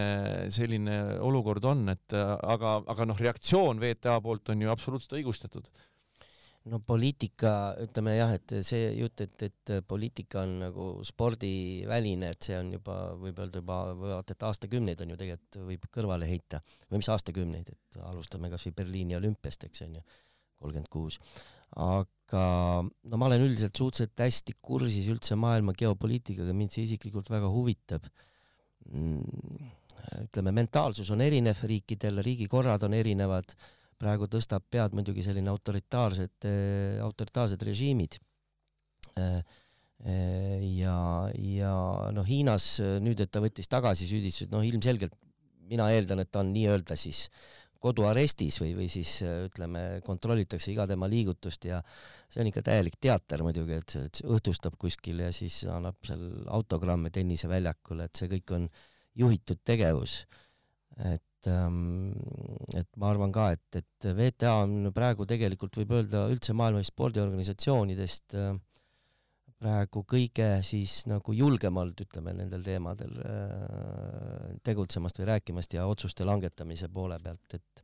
[0.53, 5.71] selline olukord on, et aga, aga noh, reaktsioon VTA poolt on ju absoluutselt õigustatud
[6.71, 7.51] no poliitika,
[7.83, 12.97] ütleme jah, et see jutt, et, et poliitika on nagu spordiväline, et see on juba,
[13.19, 16.61] võib öelda juba, vaata, et aastakümneid on ju tegelikult, võib kõrvale heita.
[16.89, 20.05] või mis aastakümneid, et alustame kasvõi Berliini olümpiast, eks on ju,
[20.63, 21.19] kolmkümmend kuus.
[21.73, 22.43] aga
[22.85, 28.07] no ma olen üldiselt suhteliselt hästi kursis üldse maailma geopoliitikaga, mind see isiklikult väga huvitab
[28.91, 33.55] ütleme, mentaalsus on erinev riikidel, riigikorrad on erinevad,
[33.99, 36.47] praegu tõstab pead muidugi selline autoritaarsed,
[37.05, 38.19] autoritaarsed režiimid.
[40.03, 40.97] ja,
[41.31, 41.73] ja
[42.11, 42.65] noh, Hiinas
[43.03, 45.15] nüüd, et ta võttis tagasi süüdistused, noh ilmselgelt
[45.69, 47.27] mina eeldan, et ta on nii-öelda siis
[47.83, 51.81] koduarestis või, või siis ütleme, kontrollitakse iga tema liigutust ja
[52.31, 58.07] see on ikka täielik teater muidugi, et õhtustab kuskil ja siis annab seal autogramme tenniseväljakule,
[58.07, 58.67] et see kõik on
[59.19, 60.23] juhitud tegevus.
[61.03, 62.13] et ähm,
[62.77, 68.37] et ma arvan ka, et, et VTA on praegu tegelikult võib öelda üldse maailma spordiorganisatsioonidest
[68.37, 68.53] äh,
[69.63, 76.91] praegu kõige siis nagu julgemalt, ütleme, nendel teemadel äh, tegutsemast või rääkimast ja otsuste langetamise
[76.91, 77.84] poole pealt, et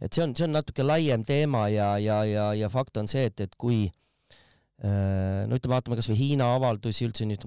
[0.00, 3.24] et see on, see on natuke laiem teema ja, ja, ja, ja fakt on see,
[3.30, 3.86] et, et kui
[4.84, 7.46] äh, no ütleme, vaatame kasvõi Hiina avaldusi üldse nüüd,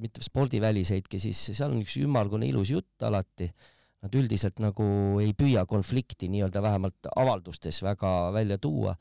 [0.00, 3.50] mitte spordiväliseidki, siis seal on üks ümmargune ilus jutt alati.
[3.98, 4.84] Nad üldiselt nagu
[5.18, 8.92] ei püüa konflikti nii-öelda vähemalt avaldustes väga välja tuua,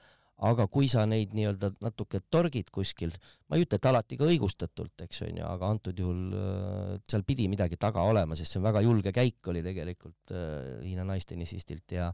[0.45, 3.13] aga kui sa neid nii-öelda natuke torgid kuskil,
[3.49, 7.47] ma ei ütle, et alati ka õigustatult, eks onju, aga antud juhul äh, seal pidi
[7.49, 12.11] midagi taga olema, sest see on väga julge käik oli tegelikult äh, Hiina naistennisistilt ja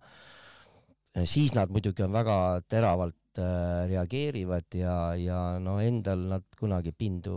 [1.27, 2.38] siis nad muidugi on väga
[2.71, 7.36] teravalt äh, reageerivad ja, ja no endal nad kunagi pindu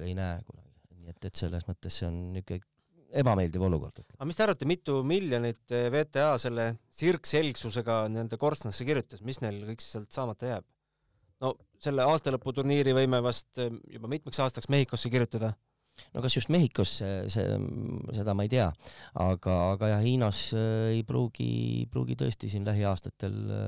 [0.00, 2.71] ei näe kunagi, nii et, et selles mõttes see on niisugune
[3.20, 4.02] ebameeldiv olukord.
[4.16, 9.84] aga mis te arvate, mitu miljonit VTA selle sirgselgsusega nii-öelda korstnasse kirjutas, mis neil kõik
[9.84, 10.68] sealt saamata jääb?
[11.42, 15.52] no selle aastalõputurniiri võime vast juba mitmeks aastaks Mehhikosse kirjutada
[16.14, 17.46] no kas just Mehhikos see,
[18.16, 18.68] seda ma ei tea,
[19.24, 21.50] aga, aga jah, Hiinas äh, ei pruugi,
[21.92, 23.62] pruugi tõesti siin lähiaastatel äh,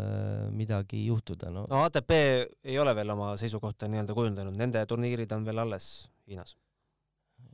[0.55, 1.67] midagi juhtuda, no.
[1.71, 5.91] no ATP ei ole veel oma seisukohta nii-öelda kujundanud, nende turniirid on veel alles
[6.31, 6.57] Hiinas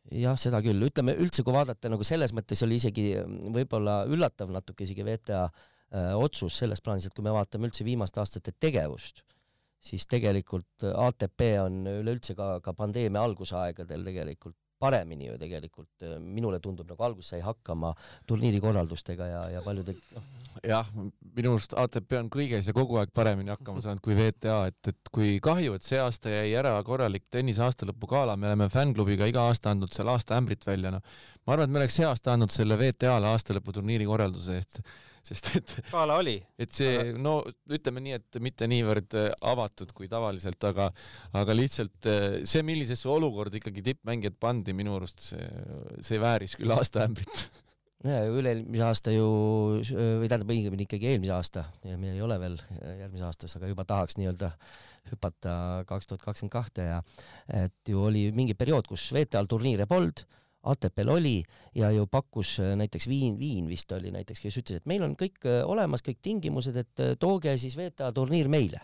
[0.09, 4.53] jah, seda küll, ütleme üldse, kui vaadata nagu selles mõttes oli isegi mm, võib-olla üllatav
[4.55, 9.25] natuke isegi VTA äh, otsus selles plaanis, et kui me vaatame üldse viimaste aastate tegevust,
[9.81, 16.89] siis tegelikult ATP on üleüldse ka, ka pandeemia algusaegadel tegelikult paremini ju tegelikult, minule tundub
[16.89, 17.93] nagu alguses sai hakkama
[18.29, 20.29] turniiri korraldustega ja, ja paljude noh.
[20.65, 20.89] jah,
[21.41, 25.13] minu arust ATP on kõiges ja kogu aeg paremini hakkama saanud kui VTA, et, et
[25.13, 29.75] kui kahju, et see aasta jäi ära korralik tennise aastalõpugala, me oleme fännklubiga iga aasta
[29.75, 31.05] andnud seal aasta ämbrit välja, noh.
[31.47, 34.83] ma arvan, et me oleks see aasta andnud selle VTA-le aastalõputurniiri korralduse eest
[35.31, 36.37] sest et skala oli.
[36.61, 40.91] et see, no ütleme nii, et mitte niivõrd äh, avatud kui tavaliselt, aga,
[41.37, 45.51] aga lihtsalt äh, see, millisesse olukorda ikkagi tippmängijad pandi, minu arust see,
[46.05, 47.45] see vääris küll aastaämbrit
[48.07, 49.27] ja üle-eelmise aasta ju,
[49.83, 54.17] või tähendab õigemini ikkagi eelmise aasta, meil ei ole veel järgmises aastas, aga juba tahaks
[54.21, 54.53] nii-öelda
[55.11, 55.55] hüpata
[55.89, 57.01] kaks tuhat kakskümmend kahte ja
[57.65, 60.25] et ju oli mingi periood, kus VTA-l turniire polnud
[60.71, 61.39] ATP-l oli
[61.77, 65.49] ja ju pakkus näiteks Viin, Viin vist oli näiteks, kes ütles, et meil on kõik
[65.65, 68.83] olemas, kõik tingimused, et tooge siis VTA turniir meile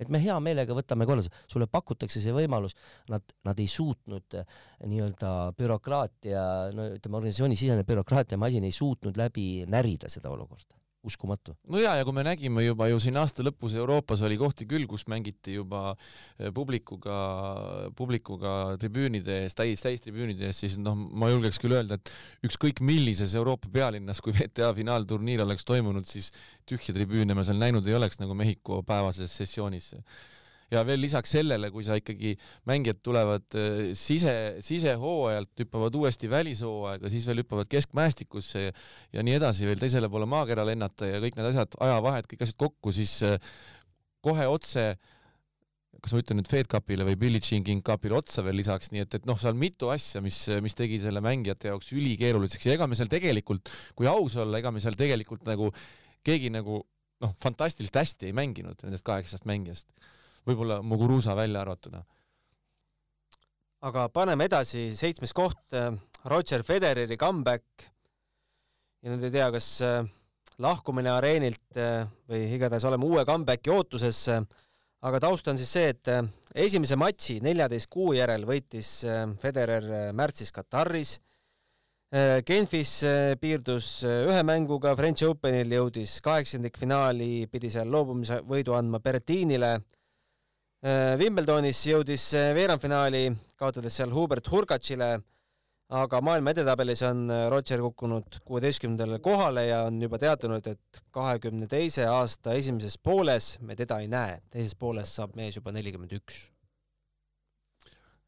[0.00, 2.76] et me hea meelega võtame korda, sulle pakutakse see võimalus,
[3.12, 4.58] nad, nad ei suutnud eh,
[4.88, 6.44] nii-öelda bürokraatia,
[6.76, 11.54] no ütleme, organisatsiooni sisene bürokraatia masin ei suutnud läbi närida seda olukorda uskumatu.
[11.68, 14.86] no ja, ja kui me nägime juba ju siin aasta lõpus Euroopas oli kohti küll,
[14.90, 15.94] kus mängiti juba
[16.38, 17.16] eh, publikuga,
[17.96, 22.12] publikuga tribüünide ees, täis, täistribüünide ees, siis noh, ma julgeks küll öelda, et
[22.50, 26.32] ükskõik millises Euroopa pealinnas, kui VTA finaalturniir oleks toimunud, siis
[26.68, 29.94] tühje tribüüne me seal näinud ei oleks nagu Mehhiko päevases sessioonis
[30.70, 32.34] ja veel lisaks sellele, kui sa ikkagi,
[32.70, 38.74] mängijad tulevad äh, sise, sisehooajalt, hüppavad uuesti välishooaega, siis veel hüppavad keskmäestikusse ja,
[39.16, 42.60] ja nii edasi, veel teisele poole maakera lennata ja kõik need asjad, ajavahed, kõik asjad
[42.66, 43.40] kokku, siis äh,
[44.24, 44.92] kohe otse
[46.00, 49.02] kas ma ütlen nüüd Fed Cupile või Billie Jean King Cupile otsa veel lisaks, nii
[49.04, 52.88] et, et noh, seal mitu asja, mis, mis tegi selle mängijate jaoks ülikeeruliseks ja ega
[52.88, 55.68] me seal tegelikult, kui aus olla, ega me seal tegelikult nagu
[56.24, 56.80] keegi nagu
[57.20, 59.90] noh, fantastiliselt hästi ei mänginud nendest kaheksast mängijast
[60.48, 62.02] võib-olla Muguruza välja arvatuna.
[63.80, 65.94] aga paneme edasi, seitsmes koht, äh,
[66.28, 67.64] Roger Federeri comeback.
[69.00, 70.04] ja nüüd ei tea, kas äh,
[70.60, 74.28] lahkumine areenilt äh, või igatahes oleme uue comeback'i ootuses.
[75.00, 76.08] aga taust on siis see, et
[76.54, 79.06] esimese matši neljateist kuu järel võitis
[79.40, 81.14] Federer märtsis Kataris.
[82.44, 82.90] Genfis
[83.40, 89.99] piirdus ühe mänguga, French Openil jõudis kaheksandikfinaali, pidi seal loobumise võidu andma Berretinile Äh,
[90.80, 93.26] Wimbledonis jõudis äh, veerandfinaali,
[93.60, 95.08] kaotades seal Hubert Hurkacile,
[95.92, 101.68] aga maailma edetabelis on äh, Roger kukkunud kuueteistkümnendale kohale ja on juba teatanud, et kahekümne
[101.68, 104.38] teise aasta esimeses pooles me teda ei näe.
[104.48, 106.46] teises pooles saab mees juba nelikümmend üks.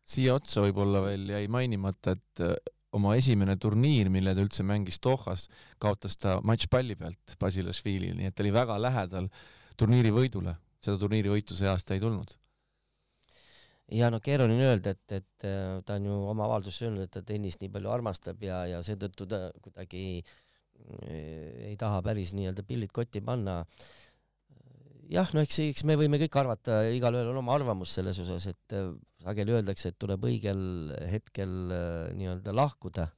[0.05, 2.45] siia otsa võib-olla veel jäi mainimata, et
[2.93, 5.47] oma esimene turniir, mille ta üldse mängis Dohas,
[5.81, 9.33] kaotas ta matšpalli pealt Basilashvilile, nii et ta oli väga lähedal
[9.81, 10.59] turniiri võidule.
[10.85, 12.42] seda turniiri võitu see aasta ei tulnud
[13.93, 17.23] ja no keeruline öelda, et, et äh, ta on ju oma avalduses öelnud, et ta
[17.27, 22.65] tennist nii palju armastab ja, ja seetõttu ta kuidagi ei, äh, ei taha päris nii-öelda
[22.69, 23.63] pillid kotti panna.
[25.13, 28.79] jah, no eks, eks me võime kõik arvata, igalühel on oma arvamus selles osas, et
[28.79, 31.77] äh, sageli öeldakse, et tuleb õigel hetkel
[32.17, 33.11] nii-öelda lahkuda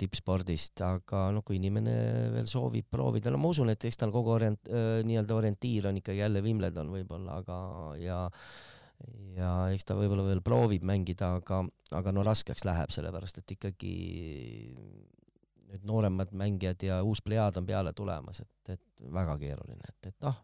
[0.00, 1.92] tippspordist, aga noh, kui inimene
[2.32, 4.68] veel soovib proovida, no ma usun, et eks tal kogu orient-,
[5.04, 7.56] nii-öelda orientiir on ikkagi jälle Wimbledon võib-olla, aga
[8.00, 8.20] ja
[9.36, 11.62] ja eks ta võib-olla veel proovib mängida, aga,
[11.96, 13.94] aga no raskeks läheb, sellepärast et ikkagi
[15.70, 20.26] nüüd nooremad mängijad ja uus plejaad on peale tulemas, et, et väga keeruline, et, et
[20.26, 20.38] noh,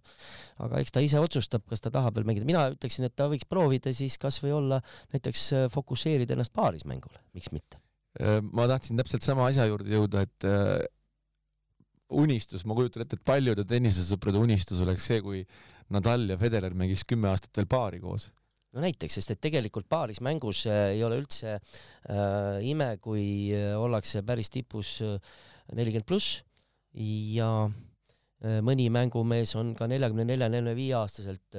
[0.65, 3.49] aga eks ta ise otsustab, kas ta tahab veel mängida, mina ütleksin, et ta võiks
[3.51, 4.81] proovida siis kas või olla
[5.15, 7.81] näiteks äh, fokusseerida ennast paarismängule, miks mitte.
[8.21, 10.79] Äh, ma tahtsin täpselt sama asja juurde jõuda, et äh,
[12.23, 15.43] unistus, ma kujutan ette, et paljude tennisesõprade unistus oleks see, kui
[15.91, 18.31] Nadal ja Federer mängiks kümme aastat veel paari koos
[18.77, 24.23] no näiteks, sest et tegelikult paarismängus äh, ei ole üldse äh, ime, kui äh, ollakse
[24.27, 25.17] päris tipus äh,
[25.73, 26.41] nelikümmend pluss.
[26.97, 27.69] Ja
[28.65, 31.57] mõni mängumees on ka neljakümne nelja, neljakümne viie aastaselt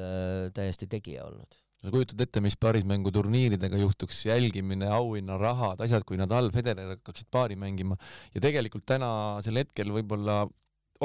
[0.58, 1.58] täiesti tegija olnud.
[1.78, 8.00] Sa kujutad ette, mis paarismänguturniiridega juhtuks, jälgimine, auhinnarahad, asjad, kui Nadal, Federer hakkaksid paari mängima.
[8.34, 10.40] Ja tegelikult tänasel hetkel võib-olla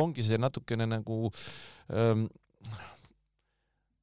[0.01, 1.27] ongi see natukene nagu
[1.93, 2.25] ähm,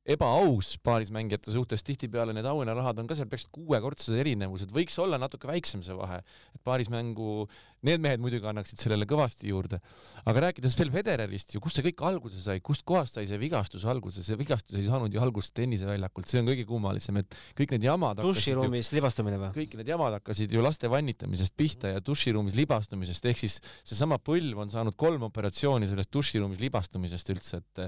[0.09, 5.49] ebaaus paarismängijate suhtes, tihtipeale need auhinnarahad on ka seal peaaegu kuuekordsed erinevused, võiks olla natuke
[5.49, 6.21] väiksem see vahe,
[6.55, 7.45] et paarismängu,
[7.87, 9.79] need mehed muidugi annaksid sellele kõvasti juurde.
[10.25, 13.85] aga rääkides veel Federerist ju, kust see kõik alguse sai, kust kohast sai see vigastus
[13.89, 17.87] alguse, see vigastus ei saanud ju algust tenniseväljakult, see on kõige kummalisem, et kõik need
[17.87, 19.51] jamad duširuumis libastumine või?
[19.61, 24.65] kõik need jamad hakkasid ju laste vannitamisest pihta ja duširuumis libastumisest, ehk siis seesama põlv
[24.65, 27.87] on saanud kolm operatsiooni sellest duširuumis libastumisest üldse, et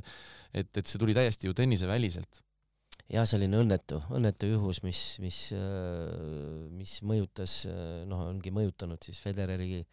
[0.53, 2.41] et, et see tuli täiesti ju tenniseväliselt.
[3.09, 5.39] Jah, selline õnnetu, õnnetu juhus, mis, mis,
[6.77, 7.61] mis mõjutas,
[8.09, 9.83] noh, ongi mõjutanud siis Federeri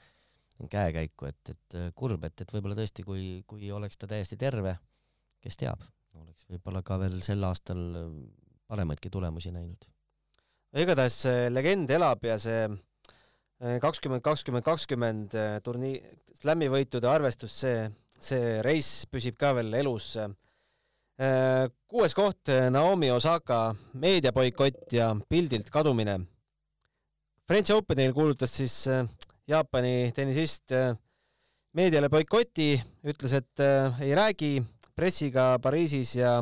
[0.70, 4.74] käekäiku, et, et kurb, et, et võib-olla tõesti, kui, kui oleks ta täiesti terve,
[5.44, 5.84] kes teab,
[6.18, 7.80] oleks võib-olla ka veel sel aastal
[8.68, 9.86] paremaidki tulemusi näinud.
[10.76, 12.66] igatahes see legend elab ja see
[13.82, 16.04] kakskümmend, kakskümmend, kakskümmend turniir,
[16.38, 20.16] slam'i võitude arvestus, see, see reis püsib ka veel elus.
[21.18, 26.20] Kuues koht Naomi Osaka meediaboikott ja pildilt kadumine.
[27.48, 28.84] French Openil kuulutas siis
[29.48, 30.74] Jaapani tennisist
[31.74, 32.76] meediale boikoti,
[33.08, 33.64] ütles, et
[34.04, 34.52] ei räägi
[34.94, 36.38] pressiga Pariisis ja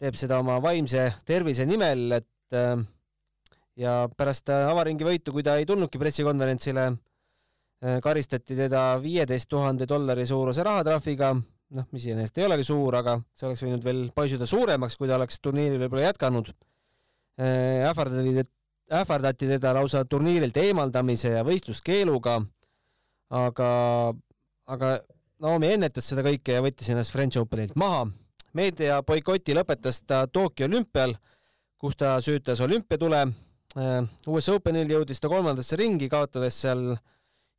[0.00, 2.58] teeb seda oma vaimse tervise nimel, et
[3.76, 6.90] ja pärast avaringi võitu, kui ta ei tulnudki pressikonverentsile,
[8.02, 11.32] karistati teda viieteist tuhande dollari suuruse rahatrahviga,
[11.72, 15.16] noh, mis iseenesest ei olegi suur, aga see oleks võinud veel paisuda suuremaks, kui ta
[15.18, 16.52] oleks turniiri võib-olla jätkanud.
[17.42, 18.44] ähvardati,
[18.92, 22.40] ähvardati teda lausa turniirilt eemaldamise ja võistluskeeluga,
[23.42, 23.70] aga,
[24.68, 24.92] aga
[25.42, 28.04] Naomi ennetas seda kõike ja võttis ennast French Openilt maha.
[28.54, 31.16] meedia boikoti lõpetas ta Tokyo olümpial,
[31.78, 33.24] kus ta süütas olümpiatule
[33.72, 36.92] Äh, US Openil jõudis ta kolmandasse ringi, kaotades seal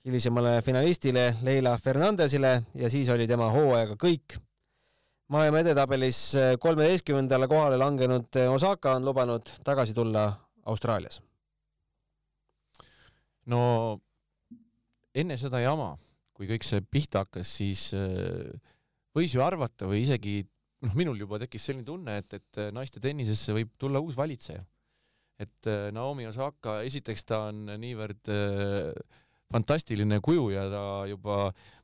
[0.05, 4.39] hilisemale finalistile Leila Fernandesile ja siis oli tema hooajaga kõik.
[5.31, 10.25] maailma edetabelis äh, kolmeteistkümnendale kohale langenud äh, Osaka on lubanud tagasi tulla
[10.65, 11.21] Austraalias.
[13.45, 13.99] no
[15.15, 15.97] enne seda jama,
[16.33, 17.91] kui kõik see pihta hakkas, siis
[19.13, 20.41] võis ju arvata või isegi
[20.81, 24.63] noh, minul juba tekkis selline tunne, et, et naiste tennisesse võib tulla uus valitseja
[25.39, 28.91] et Naomi Osaka, esiteks ta on niivõrd äh,
[29.51, 31.38] fantastiline kuju ja ta juba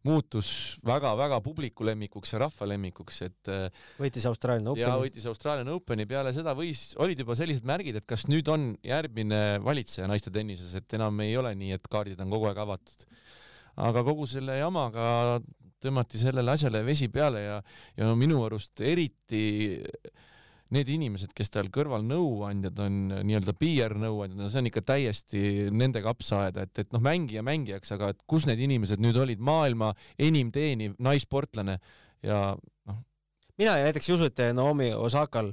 [0.07, 4.85] muutus väga-väga publiku lemmikuks ja rahva lemmikuks, et äh, võitis Austraalia Openi.
[4.85, 8.71] ja võitis Austraalia Openi, peale seda võis, olid juba sellised märgid, et kas nüüd on
[8.85, 13.07] järgmine valitseja naiste tennises, et enam ei ole nii, et kaardid on kogu aeg avatud.
[13.79, 15.39] aga kogu selle jamaga
[15.83, 17.59] tõmmati sellele asjale vesi peale ja,
[17.97, 19.79] ja minu arust eriti
[20.75, 25.41] need inimesed, kes tal kõrval nõuandjad on, nii-öelda PR nõuandjad, no see on ikka täiesti
[25.73, 29.93] nende kapsaaeda, et, et noh, mängija mängijaks, aga et kus need inimesed nüüd olid, maailma
[30.21, 31.79] enim teeniv naissportlane
[32.25, 32.99] ja noh.
[33.57, 35.49] mina näiteks ei usu, et Naomi Osakal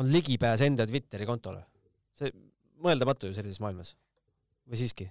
[0.00, 1.62] on ligipääs enda Twitteri kontole.
[2.18, 2.32] see
[2.82, 3.94] mõeldamatu ju sellises maailmas.
[4.66, 5.10] või siiski?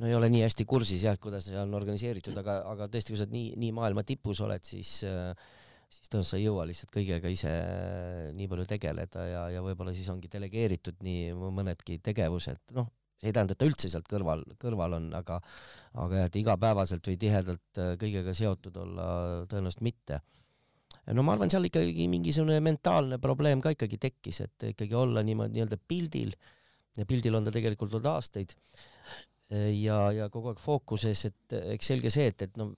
[0.00, 3.20] no ei ole nii hästi kursis jah, kuidas see on organiseeritud, aga, aga tõesti, kui
[3.20, 5.36] sa nii, nii maailma tipus oled, siis äh,
[5.90, 7.52] siis tõenäoliselt sa ei jõua lihtsalt kõigega ise
[8.36, 13.36] nii palju tegeleda ja, ja võib-olla siis ongi delegeeritud nii mõnedki tegevused, noh, see ei
[13.36, 15.40] tähenda, et ta üldse sealt kõrval, kõrval on, aga
[16.00, 19.08] aga jah, et igapäevaselt või tihedalt äh, kõigega seotud olla
[19.50, 20.20] tõenäoliselt mitte.
[21.10, 25.58] no ma arvan, seal ikkagi mingisugune mentaalne probleem ka ikkagi tekkis, et ikkagi olla niimoodi
[25.58, 26.36] nii-öelda pildil
[26.98, 28.54] ja pildil on ta tegelikult olnud aastaid
[29.50, 32.70] ja, ja kogu aeg fookuses, et eks selge see, et, et no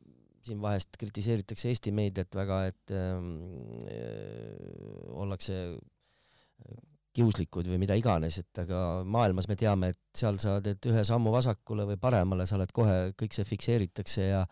[0.46, 3.34] siin vahest kritiseeritakse Eesti meediat väga, et ähm,
[3.86, 5.58] äh, ollakse
[7.12, 11.32] kiuslikud või mida iganes, et aga maailmas me teame, et seal sa teed ühe sammu
[11.34, 14.42] vasakule või paremale, sa oled kohe, kõik see fikseeritakse ja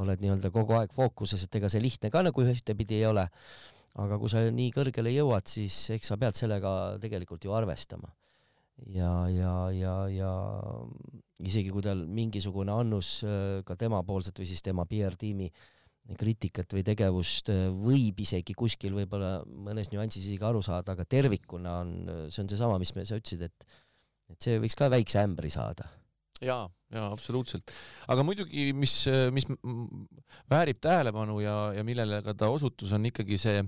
[0.00, 3.28] oled nii-öelda kogu aeg fookuses, et ega see lihtne ka nagu ühtepidi ei ole.
[3.96, 8.10] aga kui sa nii kõrgele jõuad, siis eks sa pead sellega tegelikult ju arvestama
[8.92, 10.32] ja, ja, ja, ja
[11.44, 15.50] isegi kui tal mingisugune annus äh, ka temapoolset või siis tema PR-tiimi
[16.16, 21.80] kriitikat või tegevust äh, võib isegi kuskil võib-olla mõnes nüansis isegi aru saada, aga tervikuna
[21.82, 21.92] on,
[22.30, 23.82] see on seesama, mis me, sa ütlesid, et
[24.32, 25.86] et see võiks ka väikse ämbri saada.
[26.42, 27.72] jaa, jaa, absoluutselt.
[28.10, 28.94] aga muidugi, mis,
[29.32, 29.46] mis
[30.50, 33.60] väärib tähelepanu ja, ja millele ka ta osutus, on ikkagi see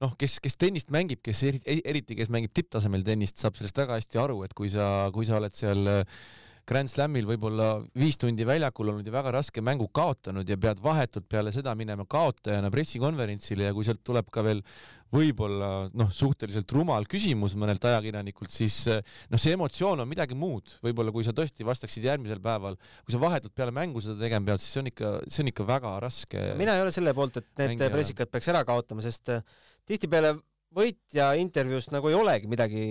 [0.00, 3.98] noh, kes, kes tennist mängib, kes eriti, eriti kes mängib tipptasemel tennist, saab sellest väga
[3.98, 6.22] hästi aru, et kui sa, kui sa oled seal äh,
[6.70, 11.26] Grand Slamil võib-olla viis tundi väljakul olnud ja väga raske mängu kaotanud ja pead vahetult
[11.30, 14.62] peale seda minema kaotajana pressikonverentsile ja kui sealt tuleb ka veel
[15.10, 19.00] võib-olla noh, suhteliselt rumal küsimus mõnelt ajakirjanikult, siis äh,
[19.32, 20.76] noh, see emotsioon on midagi muud.
[20.84, 24.62] võib-olla kui sa tõesti vastaksid järgmisel päeval, kui sa vahetult peale mängu seda tegema pead,
[24.62, 26.44] siis see on ikka, see on ikka väga raske.
[26.60, 27.90] mina ei ole selle poolt, et need mängija...
[27.96, 29.42] pressikad peaks ära kaotama, sest äh,
[29.90, 30.36] tihtipeale
[30.76, 32.84] võitja intervjuust nagu ei olegi midagi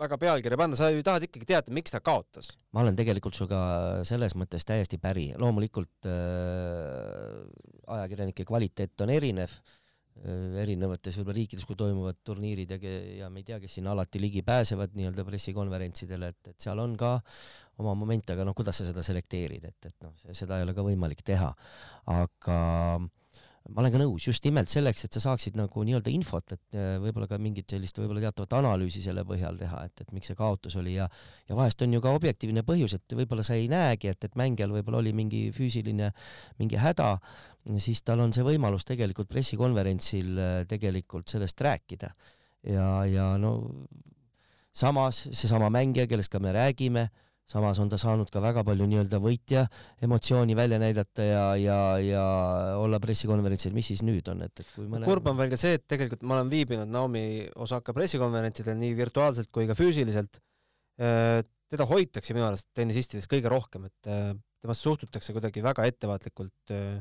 [0.00, 2.54] väga pealkirja panna, sa ju tahad ikkagi teada, miks ta kaotas.
[2.72, 3.60] ma olen tegelikult sinuga
[4.08, 7.36] selles mõttes täiesti päri, loomulikult äh,
[7.98, 12.80] ajakirjanike kvaliteet on erinev äh, erinevates võib-olla riikides, kui toimuvad turniirid ja,
[13.24, 16.96] ja me ei tea, kes sinna alati ligi pääsevad nii-öelda pressikonverentsidele, et, et seal on
[17.00, 17.18] ka
[17.80, 20.84] oma momente, aga noh, kuidas sa seda selekteerid, et, et noh, seda ei ole ka
[20.84, 21.52] võimalik teha.
[22.20, 22.60] aga
[22.96, 23.08] äh,
[23.70, 26.96] ma olen ka nõus, just nimelt selleks, et sa saaksid nagu nii-öelda infot, et äh,
[27.02, 30.76] võib-olla ka mingit sellist võib-olla teatavat analüüsi selle põhjal teha, et, et miks see kaotus
[30.80, 31.06] oli ja
[31.48, 34.74] ja vahest on ju ka objektiivne põhjus, et võib-olla sa ei näegi, et, et mängijal
[34.74, 36.10] võib-olla oli mingi füüsiline,
[36.58, 37.14] mingi häda,
[37.78, 42.14] siis tal on see võimalus tegelikult pressikonverentsil äh, tegelikult sellest rääkida.
[42.68, 43.54] ja, ja no
[44.72, 47.08] samas seesama mängija, kellest ka me räägime,
[47.50, 49.64] samas on ta saanud ka väga palju nii-öelda võitja
[50.04, 52.24] emotsiooni välja näidata ja, ja, ja
[52.78, 55.78] olla pressikonverentsil, mis siis nüüd on, et, et kui mõne kurb on veel ka see,
[55.78, 57.24] et tegelikult ma olen viibinud Naomi
[57.64, 60.38] Osaka pressikonverentsidel nii virtuaalselt kui ka füüsiliselt.
[61.00, 61.40] Äh,
[61.70, 64.30] teda hoitakse minu arust tennisistidest kõige rohkem, et äh,
[64.62, 67.00] temast suhtutakse kuidagi väga ettevaatlikult äh,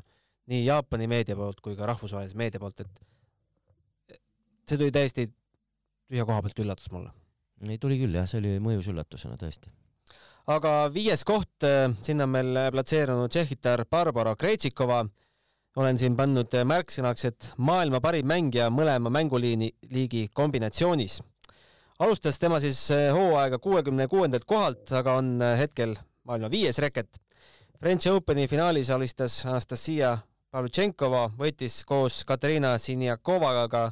[0.50, 4.18] nii Jaapani meedia poolt kui ka rahvusvahelise meedia poolt, et
[4.70, 7.14] see tuli täiesti tühja koha pealt üllatus mulle.
[7.68, 9.74] ei, tuli küll jah, see oli mõjus üllatusena tõesti
[10.50, 15.06] aga viies koht, äh, sinna on meil platseerunud tšehhitar Barbara Krejtšikova.
[15.80, 21.22] olen siin pannud märksõnaks, et maailma parim mängija mõlema mänguliini liigi kombinatsioonis.
[22.00, 27.08] alustas tema siis äh, hooaega kuuekümne kuuendalt kohalt, aga on äh, hetkel maailma viies reket.
[27.80, 30.18] French Openi finaalis alistas Anastasia
[30.52, 33.92] Pavlutšenkova, võitis koos Katariina Siniakovaga ka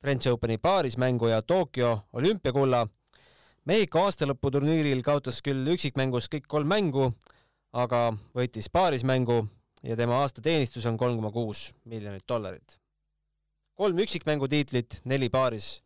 [0.00, 2.86] French Openi paarismängu ja Tokyo olümpiakulla
[3.66, 7.08] Mehhiko aastalõputurniiril kaotas küll üksikmängus kõik kolm mängu,
[7.74, 9.40] aga võitis paarismängu
[9.82, 12.78] ja tema aastateenistus on kolm koma kuus miljonit dollarit.
[13.74, 15.82] kolm üksikmängu tiitlit, neli paaris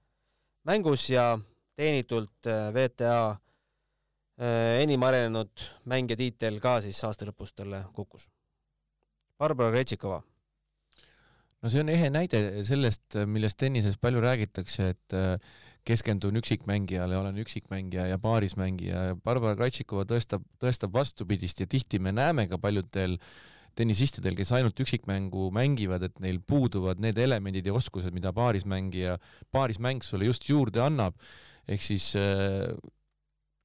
[0.68, 1.38] mängus ja
[1.76, 8.28] teenitult äh, VTA äh, enim arenenud mängija tiitel ka siis aasta lõpus talle kukkus.
[9.38, 10.20] Barbara Kretšikova
[11.62, 15.36] no see on ehe näide sellest, millest tennises palju räägitakse, et äh,
[15.86, 22.12] keskendun üksikmängijale, olen üksikmängija ja paarismängija ja Barbara Krajtšikova tõestab, tõestab vastupidist ja tihti me
[22.12, 23.16] näeme ka paljudel
[23.78, 29.16] tennisistidel, kes ainult üksikmängu mängivad, et neil puuduvad need elemendid ja oskused, mida paarismängija,
[29.54, 31.14] paarismäng sulle just juurde annab.
[31.70, 32.66] ehk siis äh,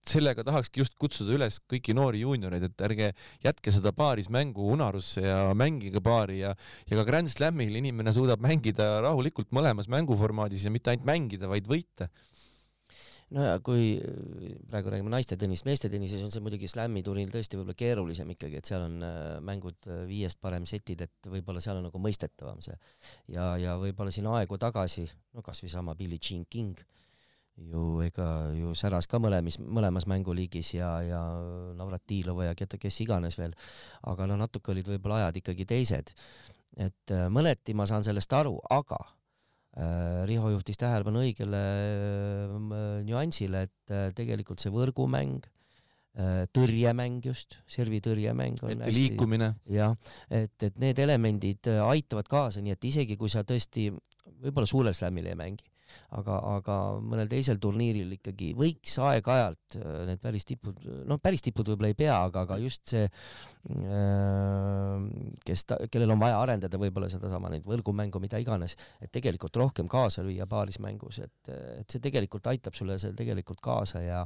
[0.09, 3.11] sellega tahakski just kutsuda üles kõiki noori juunioreid, et ärge
[3.45, 6.55] jätke seda paarismängu unarusse ja mängige paari ja
[6.89, 11.69] ja ka Grand Slamil inimene suudab mängida rahulikult mõlemas mänguformaadis ja mitte ainult mängida, vaid
[11.69, 12.09] võita
[13.33, 13.95] no ja kui
[14.69, 18.61] praegu räägime naiste tennist, meeste tennises on see muidugi slam'i turniir tõesti võib-olla keerulisem ikkagi,
[18.61, 22.61] et seal on äh, mängud äh, viiest parem setid, et võib-olla seal on nagu mõistetavam
[22.65, 22.77] see.
[23.33, 26.85] ja, ja võib-olla siin aegu tagasi, no kasvõi sama Billie Jean King
[27.55, 31.21] ju ega ju säras ka mõlemis, mõlemas mänguliigis ja, ja
[31.77, 33.55] Navratilova ja keda, kes iganes veel,
[34.11, 36.13] aga no natuke olid võib-olla ajad ikkagi teised.
[36.75, 43.69] et äh, mõneti ma saan sellest aru, aga äh, Riho juhtis tähelepanu õigele äh, nüansile,
[43.69, 45.47] et äh, tegelikult see võrgumäng
[46.19, 49.53] äh,, tõrjemäng just, servitõrjemäng on ette hästi, liikumine.
[49.71, 49.95] jah,
[50.27, 53.87] et, et need elemendid äh, aitavad kaasa, nii et isegi kui sa tõesti
[54.43, 55.71] võib-olla suurel slamil ei mängi,
[56.17, 60.75] aga, aga mõnel teisel turniiril ikkagi võiks aeg-ajalt äh, need päris tipud,
[61.09, 63.11] noh, päris tipud võib-olla ei pea, aga, aga just see, äh,
[65.47, 69.87] kes ta, kellel on vaja arendada võib-olla sedasama neid võrgumängu, mida iganes, et tegelikult rohkem
[69.91, 71.41] kaasa lüüa paarismängus, et,
[71.81, 74.21] et see tegelikult aitab sulle seal tegelikult kaasa ja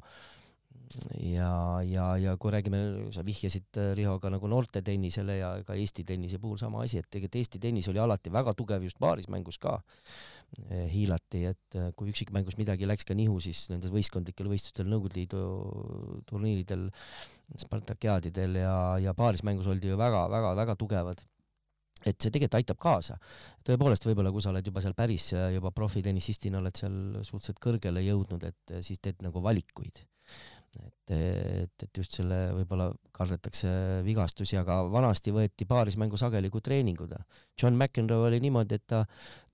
[1.22, 1.51] ja,
[1.86, 2.80] ja, ja kui räägime,
[3.13, 6.99] sa vihjasid äh, Riho ka nagu noorte tennisele ja ka Eesti tennise puhul sama asi,
[6.99, 9.78] et tegelikult Eesti tennis oli alati väga tugev just paarismängus ka
[10.91, 15.41] hiilati, et eh, kui üksikmängus midagi läks ka nihu, siis nendel võistkondlikel võistlustel Nõukogude Liidu
[16.30, 16.88] turniiridel,
[17.60, 21.26] Spartakiaadidel ja, ja paarismängus oldi ju väga-väga-väga tugevad
[22.08, 23.18] et see tegelikult aitab kaasa.
[23.68, 26.95] tõepoolest, võib-olla kui sa oled juba seal päris juba profitennisistina oled seal
[27.28, 30.00] suhteliselt kõrgele jõudnud, et siis teed nagu valikuid
[30.78, 33.70] et, et, et just selle võib-olla kardetakse
[34.05, 37.13] vigastusi, aga vanasti võeti paarismängu sageli kui treeningud.
[37.61, 39.03] John McEnroe oli niimoodi, et ta,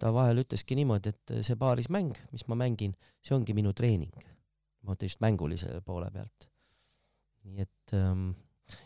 [0.02, 2.96] ta vahel ütleski niimoodi, et see paarismäng, mis ma mängin,
[3.26, 4.16] see ongi minu treening.
[4.86, 6.50] vaata just mängulise poole pealt.
[7.46, 8.30] nii et ähm,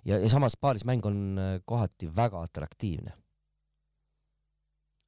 [0.06, 3.12] ja, ja samas paarismäng on äh, kohati väga atraktiivne.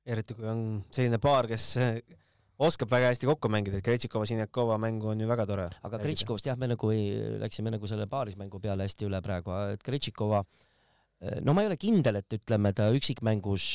[0.05, 1.75] eriti kui on selline paar, kes
[2.61, 5.67] oskab väga hästi kokku mängida, et Kretšikova, Sinjakova mäng on ju väga tore.
[5.83, 7.07] aga Kretšikovast jah, me nagu ei,
[7.41, 10.43] läksime nagu selle paarismängu peale hästi üle praegu, et Kretšikova
[11.45, 13.67] no ma ei ole kindel, et ütleme, ta üksikmängus,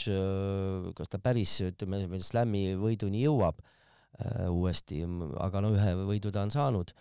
[0.98, 5.04] kas ta päris, ütleme, slam'i võiduni jõuab äh, uuesti,
[5.42, 6.92] aga no ühe võidu ta on saanud.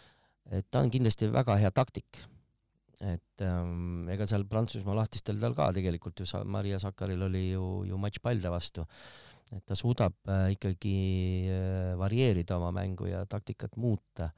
[0.54, 2.22] et ta on kindlasti väga hea taktik.
[3.02, 7.84] et ähm, ega seal Prantsusmaa lahtistel tal ka tegelikult ju sa-, Maria Sakaril oli ju,
[7.90, 8.86] ju matš palde vastu
[9.54, 10.96] et ta suudab äh, ikkagi
[11.52, 14.32] äh, varieerida oma mängu ja taktikat muuta.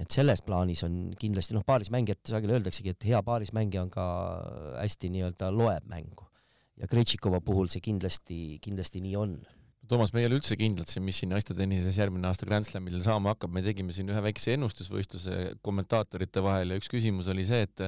[0.00, 4.04] et selles plaanis on kindlasti noh, paarismängijat sageli öeldaksegi, et hea paarismängija on ka
[4.80, 6.26] hästi nii-öelda loeb mängu.
[6.80, 9.34] Ja Kretšikova puhul see kindlasti, kindlasti nii on.
[9.88, 13.34] Toomas, me ei ole üldse kindlad siin, mis siin naistetennises järgmine aasta Grand Slamil saama
[13.34, 17.84] hakkab, me tegime siin ühe väikse ennustusvõistluse kommentaatorite vahel ja üks küsimus oli see, et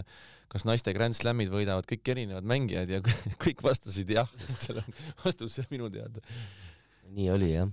[0.52, 3.00] kas naiste Grand Slamid võidavad kõik erinevad mängijad ja
[3.44, 6.22] kõik vastasid jah, sest seal on vastus minu teada.
[7.14, 7.72] nii oli jah.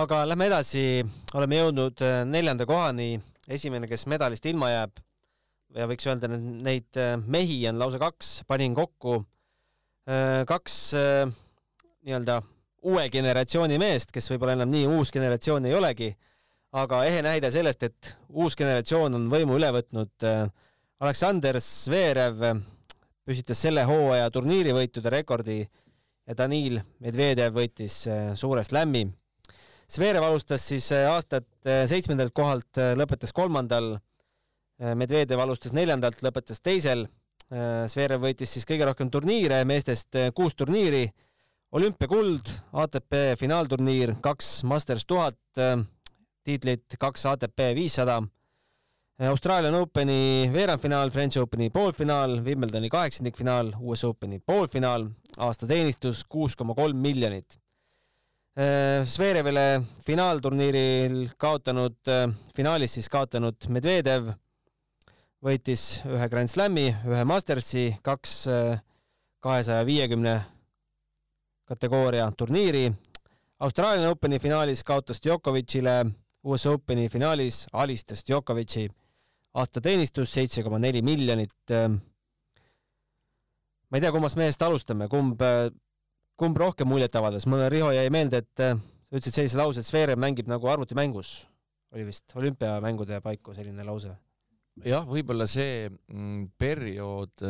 [0.00, 1.04] aga lähme edasi,
[1.34, 3.18] oleme jõudnud äh, neljanda kohani,
[3.48, 5.04] esimene, kes medalist ilma jääb,
[5.74, 9.22] ja võiks öelda, neid mehi on lausa kaks, panin kokku
[10.44, 10.74] kaks
[12.04, 12.42] nii-öelda
[12.84, 16.10] uue generatsiooni meest, kes võib-olla enam nii uus generatsioon ei olegi,
[16.76, 20.28] aga ehe näide sellest, et uus generatsioon on võimu üle võtnud.
[21.02, 22.44] Aleksander Zverev
[23.24, 28.04] püstitas selle hooaja turniirivõitude rekordi ja Danil Medvedev võitis
[28.38, 29.02] suure slam'i.
[29.90, 31.46] Zverev alustas siis aastat
[31.90, 33.96] seitsmendalt kohalt, lõpetas kolmandal.
[34.96, 37.04] Medvedev alustas neljandalt, lõpetas teisel.
[37.90, 41.04] Zverev võitis siis kõige rohkem turniire, meestest kuus turniiri
[41.74, 42.50] olümpiakuld,
[42.84, 45.80] ATP finaalturniir, kaks Masters tuhat äh,
[46.46, 48.20] tiitlit, kaks ATP viissada,
[49.22, 55.04] Austraalian Openi veerandfinaal, French Openi poolfinaal, Wimbledoni kaheksandikfinaal, US Openi poolfinaal,
[55.38, 57.54] aastateenistus kuus koma kolm miljonit.
[59.06, 64.32] Zverevile äh, finaalturniiril kaotanud, äh, finaalis siis kaotanud Medvedev
[65.46, 68.34] võitis ühe Grand Slami, ühe Mastersi, kaks
[69.44, 70.34] kahesaja viiekümne
[71.70, 72.88] kategooria turniiri.
[73.62, 76.00] Austraalia Openi finaalis kaotas Djokovicile,
[76.42, 78.88] US Openi finaalis alistas Djokovici
[79.54, 81.72] aastateenistus seitse koma neli miljonit.
[83.88, 85.40] ma ei tea, kummast mehest alustame, kumb,
[86.40, 88.74] kumb rohkem muljet avaldas, mulle Riho jäi meelde, et sa
[89.14, 91.36] ütlesid sellise lause, et Zverev mängib nagu arvutimängus,
[91.94, 94.16] oli vist olümpiamängude paiku selline lause?
[94.82, 97.44] jah, võib-olla see mm, periood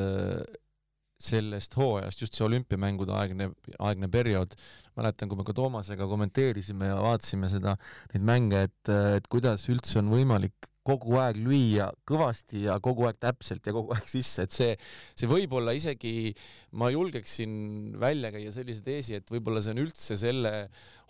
[1.24, 4.54] sellest hooajast, just see olümpiamängude aegne, aegne periood,
[4.98, 7.78] mäletan, kui me ka Toomasega kommenteerisime ja vaatasime seda,
[8.14, 13.16] neid mänge, et, et kuidas üldse on võimalik kogu aeg lüüa kõvasti ja kogu aeg
[13.22, 14.74] täpselt ja kogu aeg sisse, et see,
[15.16, 16.34] see võib-olla isegi,
[16.76, 20.52] ma julgeksin välja käia sellise teesi, et võib-olla see on üldse selle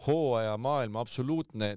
[0.07, 1.75] hooaja maailma absoluutne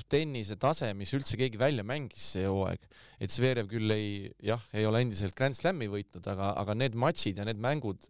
[0.00, 2.80] tipptennise tase, mis üldse keegi välja mängis see hooaeg.
[3.20, 7.38] et Zverev küll ei, jah, ei ole endiselt Grand Slami võitnud, aga, aga need matšid
[7.38, 8.08] ja need mängud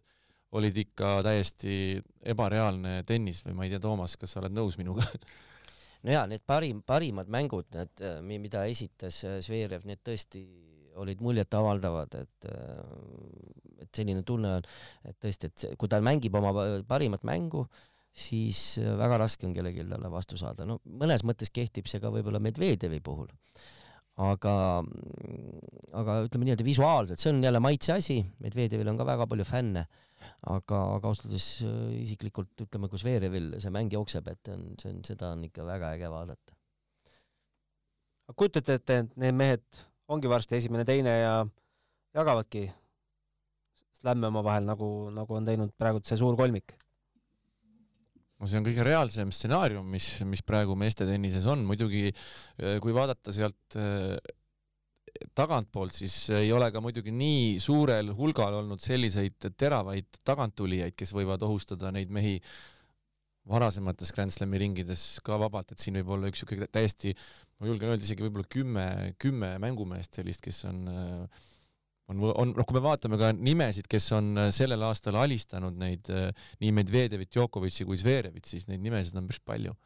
[0.57, 2.01] olid ikka täiesti
[2.33, 5.05] ebareaalne tennis või ma ei tea, Toomas, kas sa oled nõus minuga
[6.05, 10.47] no jaa, need parim, parimad mängud, need, äh, mida esitas äh, Zverev, need tõesti
[11.01, 14.67] olid muljetavaldavad, et äh, et selline tunne on,
[15.09, 16.53] et tõesti, et kui ta mängib oma
[16.89, 17.65] parimat mängu,
[18.11, 20.67] siis väga raske on kellelgi talle vastu saada.
[20.67, 23.29] no mõnes mõttes kehtib see ka võib-olla Medvedjevi puhul.
[24.21, 24.55] aga,
[25.97, 29.87] aga ütleme niimoodi visuaalselt, see on jälle maitse asi, Medvedjevil on ka väga palju fänne
[30.21, 34.93] aga, aga ausalt öeldes äh, isiklikult ütleme, kus Veerevil see mäng jookseb, et on, see
[34.93, 36.57] on, seda on ikka väga äge vaadata.
[38.37, 39.65] kujutate ette, et need mehed
[40.11, 41.35] ongi varsti esimene-teine ja
[42.17, 42.69] jagavadki
[44.01, 46.77] slämme omavahel, nagu, nagu on teinud praegu see suur kolmik?
[48.41, 52.95] No see on kõige reaalsem stsenaarium, mis, mis praegu meeste tennises on, muidugi äh, kui
[52.97, 54.17] vaadata sealt äh,
[55.37, 61.43] tagantpoolt, siis ei ole ka muidugi nii suurel hulgal olnud selliseid teravaid taganttulijaid, kes võivad
[61.45, 62.39] ohustada neid mehi
[63.51, 67.15] varasemates Grand Slami ringides ka vabalt, et siin võib olla üks niisugune täiesti,
[67.59, 68.87] ma julgen öelda isegi võib-olla kümme,
[69.21, 70.85] kümme mängumeest sellist, kes on
[72.11, 76.75] on, on, noh, kui me vaatame ka nimesid, kes on sellel aastal alistanud neid nii
[76.75, 79.77] Medvedjevit, Djokovic'i kui Zverevit, siis neid nimesid on päris palju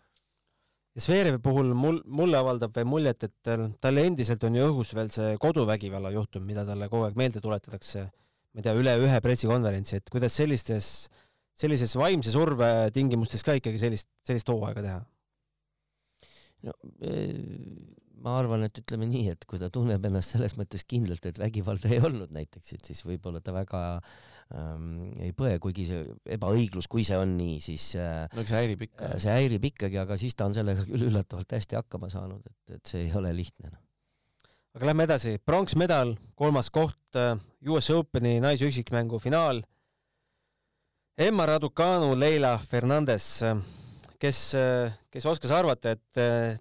[0.94, 4.92] ja Zverevi puhul mul, mulle avaldab veel muljet, et tal, tal endiselt on ju õhus
[4.94, 8.04] veel see koduvägivalla juhtum, mida talle kogu aeg meelde tuletatakse,
[8.54, 10.92] ma ei tea, üle ühe pressikonverentsi, et kuidas sellistes,
[11.58, 15.02] sellises vaimse surve tingimustes ka ikkagi sellist, sellist hooaega teha?
[16.64, 16.72] no
[18.24, 21.90] ma arvan, et ütleme nii, et kui ta tunneb ennast selles mõttes kindlalt, et vägivalda
[21.92, 23.80] ei olnud näiteks, et siis võib-olla ta väga
[24.56, 26.06] ähm, ei põe, kuigi see
[26.36, 29.10] ebaõiglus, kui see on nii, siis äh, no see häirib ikka.
[29.10, 32.78] Äh, see häirib ikkagi, aga siis ta on sellega küll üllatavalt hästi hakkama saanud, et,
[32.78, 33.74] et see ei ole lihtne.
[33.74, 33.82] Noh.
[34.78, 37.36] aga lähme edasi, pronksmedal, kolmas koht äh,
[37.68, 39.62] US Openi naisüksikmängu finaal.
[41.14, 43.44] Emma Raducanu, Leila Fernandez
[44.24, 44.38] kes,
[45.12, 46.20] kes oskas arvata, et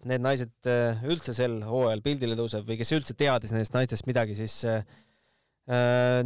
[0.10, 0.70] need naised
[1.08, 4.84] üldse sel hooajal pildile tõuseb või kes üldse teadis nendest naistest midagi, siis äh,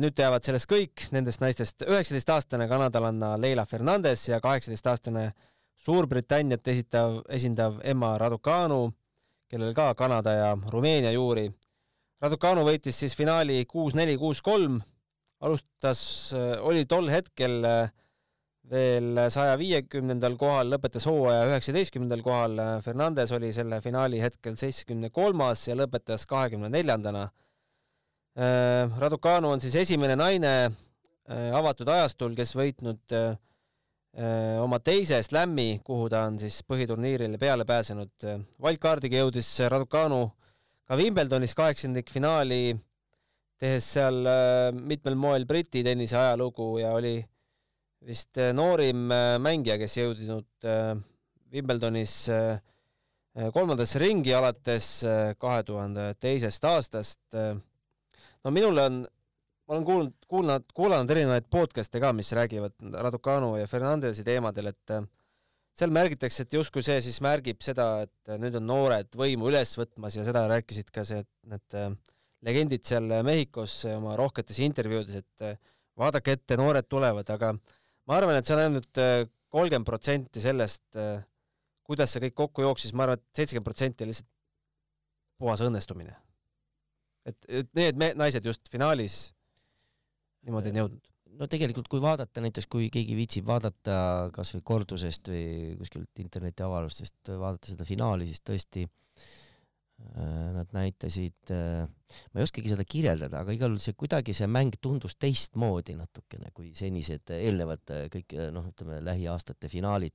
[0.01, 1.83] nüüd teavad sellest kõik nendest naistest.
[1.85, 5.31] üheksateistaastane kanadalanna Leila Fernandez ja kaheksateistaastane
[5.77, 8.89] Suurbritanniat esitav, esindav Emma Raducanu,
[9.47, 11.45] kellel ka Kanada ja Rumeenia juuri.
[12.19, 14.79] Raducanu võitis siis finaali kuus-neli, kuus-kolm,
[15.39, 16.33] alustas,
[16.65, 17.91] oli tol hetkel äh,
[18.71, 22.61] veel saja viiekümnendal kohal, lõpetas hooaja üheksateistkümnendal kohal.
[22.83, 27.27] Fernandes oli selle finaali hetkel seitsmekümne kolmas ja lõpetas kahekümne neljandana.
[28.37, 33.31] Äh, Raducanu on siis esimene naine äh, avatud ajastul, kes võitnud äh,
[34.61, 38.13] oma teise slam'i, kuhu ta on siis põhiturniirile peale pääsenud.
[38.61, 40.25] Wildcardiga jõudis Raducanu
[40.87, 42.77] ka Wimbledonis kaheksandikfinaali
[43.59, 47.17] tehes seal äh, mitmel moel Briti tennise ajalugu ja oli
[48.05, 49.07] vist äh, noorim
[49.43, 50.69] mängija, kes jõudnud
[51.53, 52.13] Wimbledonis
[53.53, 54.87] kolmandasse ringi alates
[55.39, 57.21] kahe tuhande teisest aastast.
[58.43, 58.97] no minule on,
[59.67, 62.75] ma olen kuulnud, kuulnud, kuulanud erinevaid podcast'e ka, mis räägivad
[63.05, 64.97] Raducanu ja Fernandesi teemadel, et
[65.77, 70.15] seal märgitakse, et justkui see siis märgib seda, et nüüd on noored võimu üles võtmas
[70.17, 71.21] ja seda rääkisid ka see,
[71.51, 71.91] need äh,
[72.47, 75.59] legendid seal Mehhikos oma rohketes intervjuudes, et äh,
[75.97, 77.53] vaadake ette, noored tulevad, aga
[78.07, 80.83] ma arvan, et see on ainult äh, kolmkümmend protsenti sellest,
[81.87, 84.31] kuidas see kõik kokku jooksis, ma arvan, et seitsekümmend protsenti on lihtsalt
[85.39, 86.15] puhas õnnestumine.
[87.27, 89.31] et, et need me-, naised just finaalis
[90.47, 93.97] niimoodi on jõudnud no tegelikult, kui vaadata näiteks, kui keegi viitsib vaadata
[94.35, 99.06] kasvõi kordusest või kuskilt internetiavarustest vaadata seda finaali, siis tõesti Äh,
[99.97, 101.87] nad näitasid, äh,
[102.31, 106.51] ma ei oskagi seda kirjeldada, aga igal juhul see kuidagi see mäng tundus teistmoodi natukene
[106.55, 110.13] kui senised eelnevad äh, kõik noh, ütleme lähiaastate finaalid.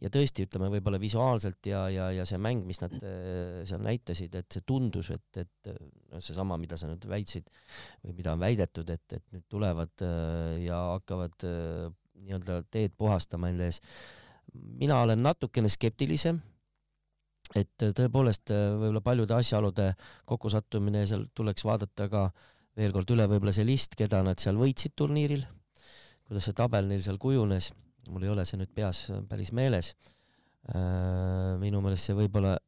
[0.00, 4.48] ja tõesti, ütleme võib-olla visuaalselt ja, ja, ja see mäng, mis nad seal näitasid, et
[4.52, 7.52] see tundus, et, et noh, seesama, mida sa nüüd väitsid
[8.02, 10.08] või mida on väidetud, et, et nüüd tulevad
[10.64, 13.82] ja hakkavad nii-öelda teed puhastama enda ees.
[14.54, 16.40] mina olen natukene skeptilisem
[17.56, 19.88] et äh, tõepoolest äh, võib-olla paljude asjaolude
[20.28, 22.28] kokkusattumine, seal tuleks vaadata ka
[22.78, 25.44] veel kord üle võib-olla see list, keda nad seal võitsid turniiril,
[26.28, 27.72] kuidas see tabel neil seal kujunes,
[28.12, 29.94] mul ei ole see nüüd peas äh, päris meeles.
[30.68, 32.58] minu meelest see võib-olla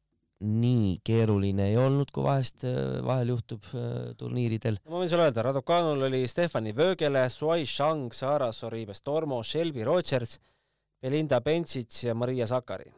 [0.40, 2.62] nii keeruline ei olnud, kui vahest,
[3.04, 3.66] vahel juhtub
[4.16, 4.78] turniiridel.
[4.88, 10.38] ma võin sulle öelda, Raducanul oli Stefani Vögele, Suai Shang, Sara Soribes Tormo, Shelby Rogers,
[11.02, 12.88] Belinda Bencic ja Maria Sakari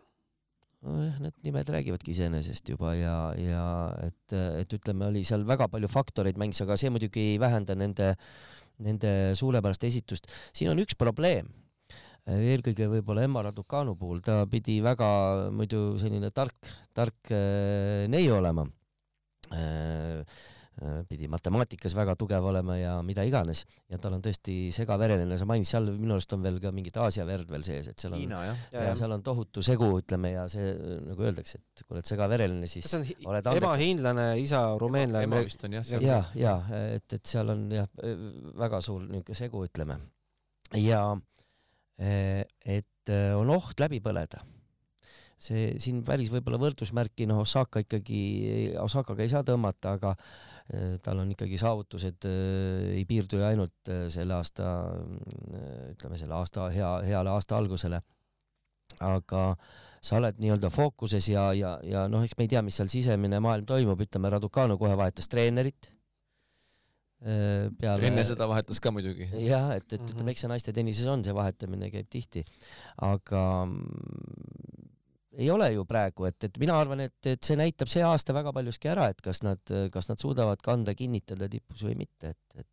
[0.83, 3.64] nojah, need nimed räägivadki iseenesest juba ja, ja
[4.07, 8.12] et, et ütleme, oli seal väga palju faktoreid mängis, aga see muidugi ei vähenda nende,
[8.83, 10.30] nende suurepärast esitust.
[10.53, 11.51] siin on üks probleem,
[12.26, 15.09] eelkõige võib-olla Emma Raducanu puhul, ta pidi väga
[15.55, 18.66] muidu selline tark, tark äh, neiu olema
[21.09, 23.61] pidi matemaatikas väga tugev olema ja mida iganes
[23.93, 27.27] ja tal on tõesti segavereline, sa mainisid seal minu arust on veel ka mingit Aasia
[27.29, 30.33] verd veel sees, et seal on Hiina, ja, ja, ja seal on tohutu segu, ütleme,
[30.33, 30.73] ja see
[31.05, 33.61] nagu öeldakse, et kui oled segavereline, siis on oled andek...
[33.61, 35.29] ema hiinlane, isa rumeenlane?
[35.29, 35.93] ema vist on jah.
[36.01, 36.57] ja, ja
[36.97, 37.93] et, et seal on jah
[38.65, 40.01] väga suur niisugune segu, ütleme.
[40.81, 41.05] ja
[42.01, 44.41] et on oht läbi põleda
[45.43, 48.22] see siin välis võib-olla võrdusmärki, noh, Osaka ikkagi,
[48.78, 50.16] Osakaga ei saa tõmmata, aga
[50.70, 54.66] Äh, tal on ikkagi saavutused äh, ei piirdu ju ainult äh, selle aasta,
[55.90, 57.99] ütleme selle aasta hea, heale aasta algusele.
[59.03, 59.40] aga
[60.05, 63.40] sa oled nii-öelda fookuses ja, ja, ja noh, eks me ei tea, mis seal sisemine
[63.43, 65.90] maailm toimub, ütleme Raducanu kohe vahetas treenerit.
[67.22, 68.07] peale.
[68.07, 69.28] enne seda vahetas ka muidugi.
[69.47, 70.32] jah, et, et ütleme, mhm.
[70.34, 72.45] eks see naiste tennises on, see vahetamine käib tihti,
[73.03, 73.43] aga
[75.39, 78.53] ei ole ju praegu, et, et mina arvan, et, et see näitab see aasta väga
[78.53, 79.62] paljuski ära, et kas nad,
[79.93, 82.72] kas nad suudavad kanda, kinnitada tipus või mitte, et, et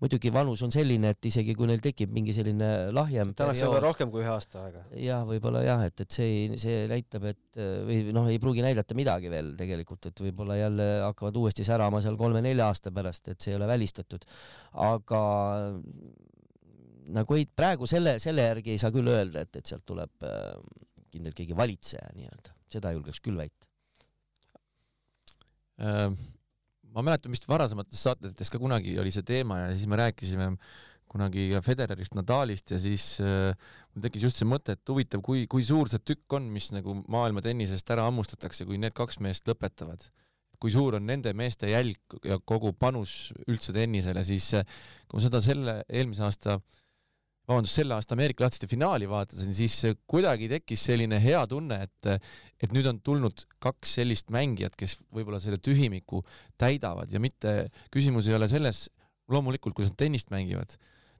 [0.00, 4.12] muidugi vanus on selline, et isegi kui neil tekib mingi selline lahjem tänaks võib-olla rohkem
[4.12, 4.82] kui ühe aasta aega.
[5.00, 9.32] jah, võib-olla jah, et, et see, see näitab, et või noh, ei pruugi näidata midagi
[9.32, 13.60] veel tegelikult, et võib-olla jälle hakkavad uuesti särama seal kolme-nelja aasta pärast, et see ei
[13.60, 14.26] ole välistatud.
[14.86, 15.22] aga
[17.16, 20.52] nagu ei, praegu selle, selle järgi ei saa küll öelda, et, et sealt tuleb äh,
[21.16, 23.70] kindlalt keegi valitseja nii-öelda, seda julgeks küll väita.
[25.82, 26.10] Äh,
[26.96, 30.52] ma mäletan vist varasemates saatetes ka kunagi oli see teema ja siis me rääkisime
[31.12, 33.52] kunagi Federerist, Nadalist ja siis äh,
[33.92, 36.96] mul tekkis just see mõte, et huvitav, kui, kui suur see tükk on, mis nagu
[37.12, 40.08] maailma tennisest ära hammustatakse, kui need kaks meest lõpetavad.
[40.56, 44.64] kui suur on nende meeste jälg ja kogu panus üldse tennisele, siis äh,
[45.04, 46.85] kui ma seda selle eelmise aasta äh,
[47.46, 49.78] vabandust, selle aasta Ameerika lahtiste finaali vaatasin, siis
[50.10, 52.28] kuidagi tekkis selline hea tunne, et,
[52.62, 56.24] et nüüd on tulnud kaks sellist mängijat, kes võib-olla selle tühimiku
[56.58, 57.56] täidavad ja mitte,
[57.94, 58.86] küsimus ei ole selles,
[59.30, 60.76] loomulikult, kuidas nad tennist mängivad,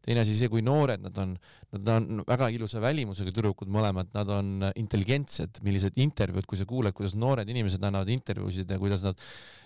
[0.07, 1.33] teine asi see, kui noored nad on,
[1.75, 6.95] nad on väga ilusa välimusega tüdrukud mõlemad, nad on intelligentsed, millised intervjuud, kui sa kuuled,
[6.97, 9.19] kuidas noored inimesed annavad intervjuusid ja kuidas nad,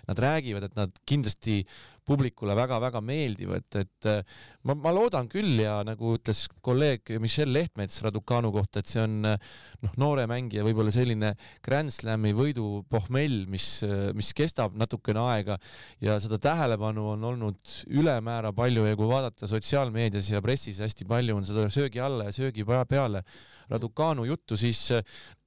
[0.09, 1.59] nad räägivad, et nad kindlasti
[2.07, 4.21] publikule väga-väga meeldivad, et äh,
[4.67, 9.19] ma, ma loodan küll ja nagu ütles kolleeg Michel Lehtmets Raducanu kohta, et see on
[9.29, 9.51] äh,
[9.85, 11.33] noh, noore mängija võib-olla selline
[11.65, 15.59] Grand Slami võidu pohmell, mis, äh, mis kestab natukene aega
[16.03, 21.37] ja seda tähelepanu on olnud ülemäära palju ja kui vaadata sotsiaalmeedias ja pressis hästi palju
[21.37, 23.23] on seda söögi alla ja söögi peale
[23.71, 24.89] Raducanu juttu, siis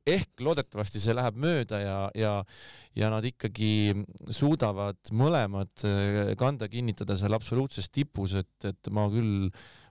[0.07, 2.35] ehk loodetavasti see läheb mööda ja, ja,
[2.97, 3.95] ja nad ikkagi
[4.33, 9.49] suudavad mõlemad äh, kanda kinnitada seal absoluutses tipus, et, et ma küll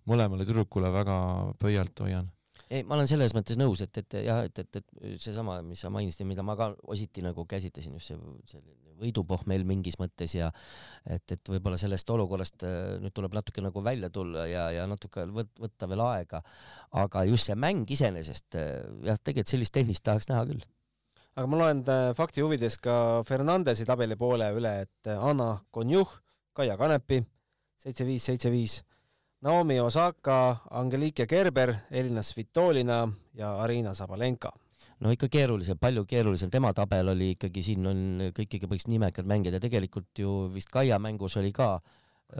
[0.09, 1.17] mõlemale tüdrukule väga
[1.61, 2.32] pöialt hoian
[2.73, 5.91] ei, ma olen selles mõttes nõus, et, et jah, et, et, et seesama, mis sa
[5.93, 8.19] mainisid ja mida ma ka ositi nagu käsitlesin, just see
[8.55, 10.49] selline võidupohmell mingis mõttes ja
[11.09, 15.25] et, et võib-olla sellest olukorrast äh, nüüd tuleb natuke nagu välja tulla ja, ja natuke
[15.33, 16.43] võt, võtta veel aega.
[17.03, 18.71] aga just see mäng iseenesest, äh,
[19.09, 20.63] jah, tegelikult sellist tehnist tahaks näha küll.
[21.35, 22.95] aga ma loen äh, fakti huvides ka
[23.27, 26.17] Fernandesi tabeli poole üle, et Anna Konjuh,
[26.53, 27.23] Kaia Kanepi,
[27.81, 28.81] seitse viis, seitse viis
[29.43, 33.03] Naomi Osaka, Angelike Gerber, Elina Svitolina
[33.35, 34.53] ja Arina Sabalenka.
[35.03, 37.97] no ikka keerulisem, palju keerulisem, tema tabel oli ikkagi, siin on
[38.31, 41.73] kõik ikka põhimõtteliselt nimekad mängijad ja tegelikult ju vist Kaia mängus oli ka,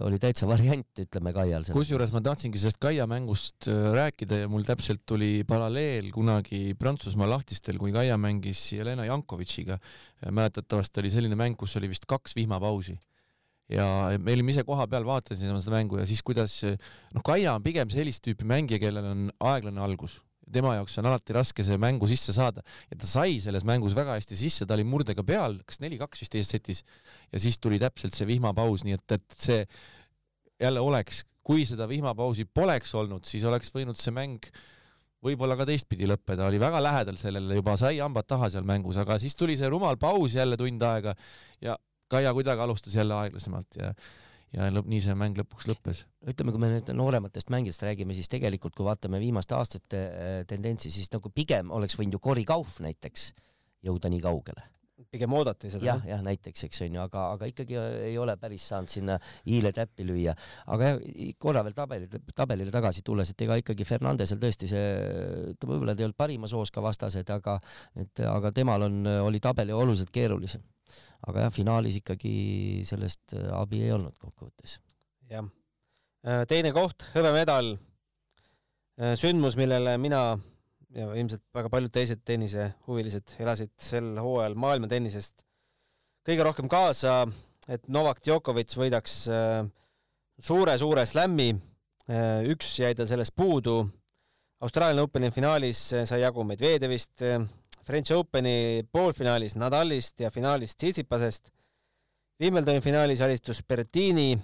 [0.08, 1.68] oli täitsa variant, ütleme Kaial.
[1.76, 7.28] kusjuures ma tahtsingi sellest Kaia mängust äh, rääkida ja mul täpselt tuli paralleel kunagi Prantsusmaa
[7.36, 9.82] lahtistel, kui Kaia mängis Jelena Jankovitšiga.
[10.32, 12.96] mäletatavasti oli selline mäng, kus oli vist kaks vihmapausi
[13.72, 13.86] ja
[14.20, 16.60] me olime ise koha peal, vaatasime seda mängu ja siis kuidas,
[17.14, 20.20] noh, Kaia on pigem sellist tüüpi mängija, kellel on aeglane algus.
[20.54, 22.62] tema jaoks on alati raske see mängu sisse saada.
[22.92, 26.34] Ja ta sai selles mängus väga hästi sisse, ta oli murdega peal, kas neli-kaks vist
[26.36, 26.84] teises setis.
[27.32, 29.64] Ja siis tuli täpselt see vihmapaus, nii et, et see
[30.62, 34.46] jälle oleks, kui seda vihmapausi poleks olnud, siis oleks võinud see mäng
[35.24, 39.18] võib-olla ka teistpidi lõppeda, oli väga lähedal sellele, juba sai hambad taha seal mängus, aga
[39.24, 41.16] siis tuli see rumal paus jälle tund aega
[41.64, 41.78] ja
[42.14, 43.94] Kaia kuidagi alustas jälle aeglasemalt ja
[44.54, 46.04] ja lõpp, nii see mäng lõpuks lõppes.
[46.30, 50.92] ütleme, kui me nüüd noorematest mängijatest räägime, siis tegelikult kui vaatame viimaste aastate äh, tendentsi,
[50.94, 53.32] siis nagu pigem oleks võinud ju Cory Kauf näiteks
[53.84, 54.68] jõuda nii kaugele.
[55.12, 55.96] Pigem oodati seda ja,.
[55.96, 57.80] jah, jah, näiteks, eks on ju, aga, aga ikkagi
[58.10, 60.36] ei ole päris saanud sinna hiile täppi lüüa.
[60.76, 61.02] aga jah,
[61.38, 64.86] korra veel tabeli, tabelile tagasi tulles, et ega ikkagi Fernandesel tõesti see,
[65.54, 67.60] ütleme võib-olla ta ei olnud parimas hoos ka vastased, aga
[68.00, 70.64] et, aga temal on, oli tabeli oluliselt keerulisem
[71.30, 72.36] aga jah, finaalis ikkagi
[72.88, 74.80] sellest äh, abi ei olnud kokkuvõttes.
[75.32, 75.48] jah.
[76.24, 77.74] Äh, teine koht, hõbemedal.
[79.00, 80.24] Äh, sündmus, millele mina
[80.94, 85.42] ja ilmselt väga paljud teised tennisehuvilised elasid sel hooajal maailma tennisest
[86.24, 87.24] kõige rohkem kaasa,
[87.68, 89.18] et Novak Djokovic võidaks
[90.44, 91.52] suure-suure slämmi.
[92.52, 93.90] üks jäi tal sellest puudu.
[94.64, 97.24] Austraalia Openi finaalis sai jagu Medvedjevist,
[97.84, 101.52] French Openi poolfinaalis Nadalist ja finaalis Tsitsipasest.
[102.40, 104.38] Wimbledoni finaalis alistus Berrettini,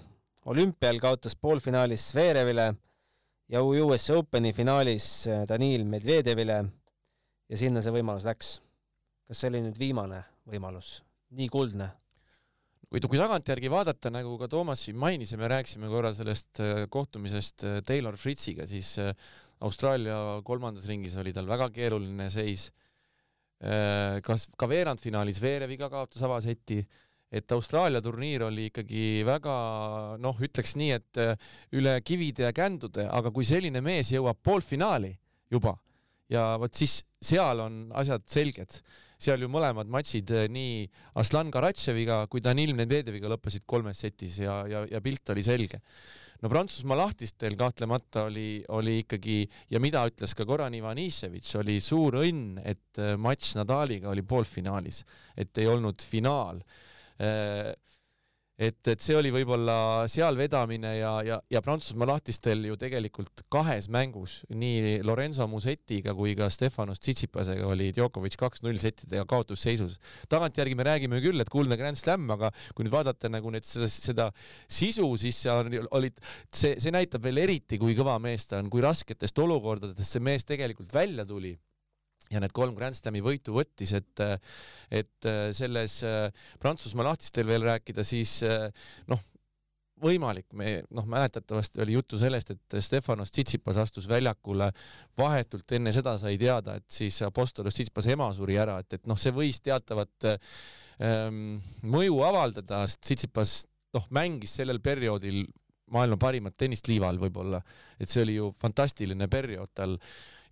[0.45, 2.73] olümpial kaotas poolfinaalis Zverevile
[3.49, 6.59] ja US Openi finaalis äh, Danil Medvedjevile
[7.49, 8.59] ja sinna see võimalus läks.
[9.29, 10.99] kas see oli nüüd viimane võimalus,
[11.37, 11.89] nii kuldne?
[12.89, 16.85] kui, kui tagantjärgi vaadata, nagu ka Toomas siin mainis ja me rääkisime korra sellest äh,
[16.89, 18.95] kohtumisest äh, Taylor Fritziga, siis
[19.59, 22.69] Austraalia kolmandas ringis oli tal väga keeruline seis
[24.23, 26.77] kas ka veerandfinaalis Veereviga kaotas avaseti,
[27.31, 29.55] et Austraalia turniir oli ikkagi väga
[30.21, 35.13] noh, ütleks nii, et äh, üle kivide ja kändude, aga kui selline mees jõuab poolfinaali
[35.53, 35.75] juba
[36.29, 38.81] ja vot siis seal on asjad selged.
[39.19, 40.87] seal ju mõlemad matšid äh, nii
[41.19, 45.81] Aslan Karatševiga kui Danil Medvedjeviga lõppesid kolmes setis ja, ja, ja pilt oli selge
[46.41, 49.41] no Prantsusmaa lahtistel kahtlemata oli, oli ikkagi
[49.73, 55.03] ja mida ütles ka Goran Ivaniševitš, oli suur õnn, et äh, matš Nadaliga oli poolfinaalis,
[55.37, 56.63] et ei olnud finaal
[58.59, 63.87] et, et see oli võib-olla seal vedamine ja, ja, ja Prantsusmaa lahtistel ju tegelikult kahes
[63.91, 69.95] mängus nii Lorenzo Musetiga kui ka Stefanos Tsitsipasega oli Djokovic kaks-null settidega kaotusseisus.
[70.29, 73.87] tagantjärgi me räägime küll, et kuldne Grand Slam, aga kui nüüd vaadata nagu nüüd seda,
[73.89, 74.27] seda
[74.67, 76.19] sisu, siis seal olid,
[76.51, 80.47] see, see näitab veel eriti, kui kõva mees ta on, kui rasketest olukordadest see mees
[80.47, 81.55] tegelikult välja tuli
[82.29, 84.23] ja need kolm Grand Slami võitu võttis, et
[84.89, 86.29] et selles äh,
[86.61, 88.69] Prantsusmaa lahtistel veel rääkida, siis äh,
[89.09, 89.21] noh,
[89.99, 94.69] võimalik, me noh, mäletatavasti oli juttu sellest, et Stefanos Tsitsipas astus väljakule
[95.19, 99.19] vahetult enne seda sai teada, et siis Apostolos Tsitsipase ema suri ära, et, et noh,
[99.19, 103.57] see võis teatavat ähm, mõju avaldada, sest Tsitsipas
[103.97, 105.43] noh, mängis sellel perioodil
[105.89, 107.61] maailma parimat tennist liival võib-olla,
[107.99, 109.97] et see oli ju fantastiline periood tal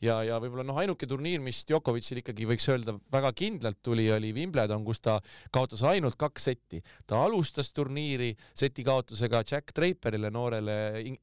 [0.04, 4.32] ja, ja võib-olla noh, ainuke turniir, mis Djokovicil ikkagi võiks öelda väga kindlalt tuli, oli
[4.36, 5.18] Wimbledon, kus ta
[5.54, 6.82] kaotas ainult kaks setti.
[7.08, 10.78] ta alustas turniiri seti kaotusega Jack Draperile, noorele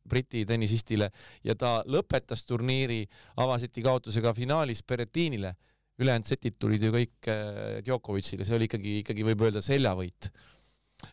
[0.09, 1.11] Briti tennisistile
[1.45, 3.05] ja ta lõpetas turniiri
[3.37, 5.55] avaseti kaotusega finaalis Berrettinile.
[5.99, 10.33] ülejäänud setid tulid ju kõik äh, Djokovicile, see oli ikkagi, ikkagi võib öelda seljavõit.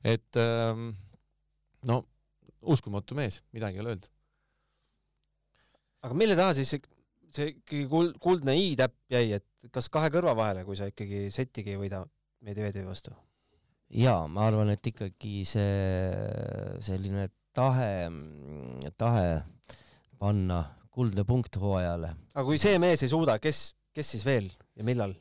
[0.04, 0.90] et ähm,
[1.86, 2.06] no
[2.62, 4.08] uskumatu mees, midagi ei ole öelda
[6.02, 6.74] aga mille taha siis
[7.36, 11.76] see ikkagi kuld, kuldne i-täpp jäi, et kas kahe kõrva vahele, kui sa ikkagi setigi
[11.76, 12.04] ei võida
[12.42, 13.14] Medvedjevi vastu?
[13.92, 18.08] jaa, ma arvan, et ikkagi see selline tahe,
[19.00, 19.26] tahe
[20.22, 20.62] panna
[20.92, 22.14] kuldne punkt hooajale.
[22.34, 25.16] aga kui see mees ei suuda, kes, kes siis veel ja millal?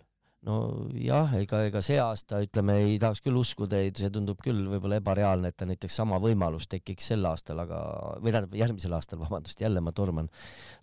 [0.47, 5.01] Nojah, ega, ega see aasta ütleme, ei tahaks küll uskuda, ei, see tundub küll võib-olla
[5.01, 7.81] ebareaalne, et ta näiteks sama võimalus tekiks sel aastal, aga,
[8.23, 10.31] või tähendab järgmisel aastal, vabandust, jälle ma torman,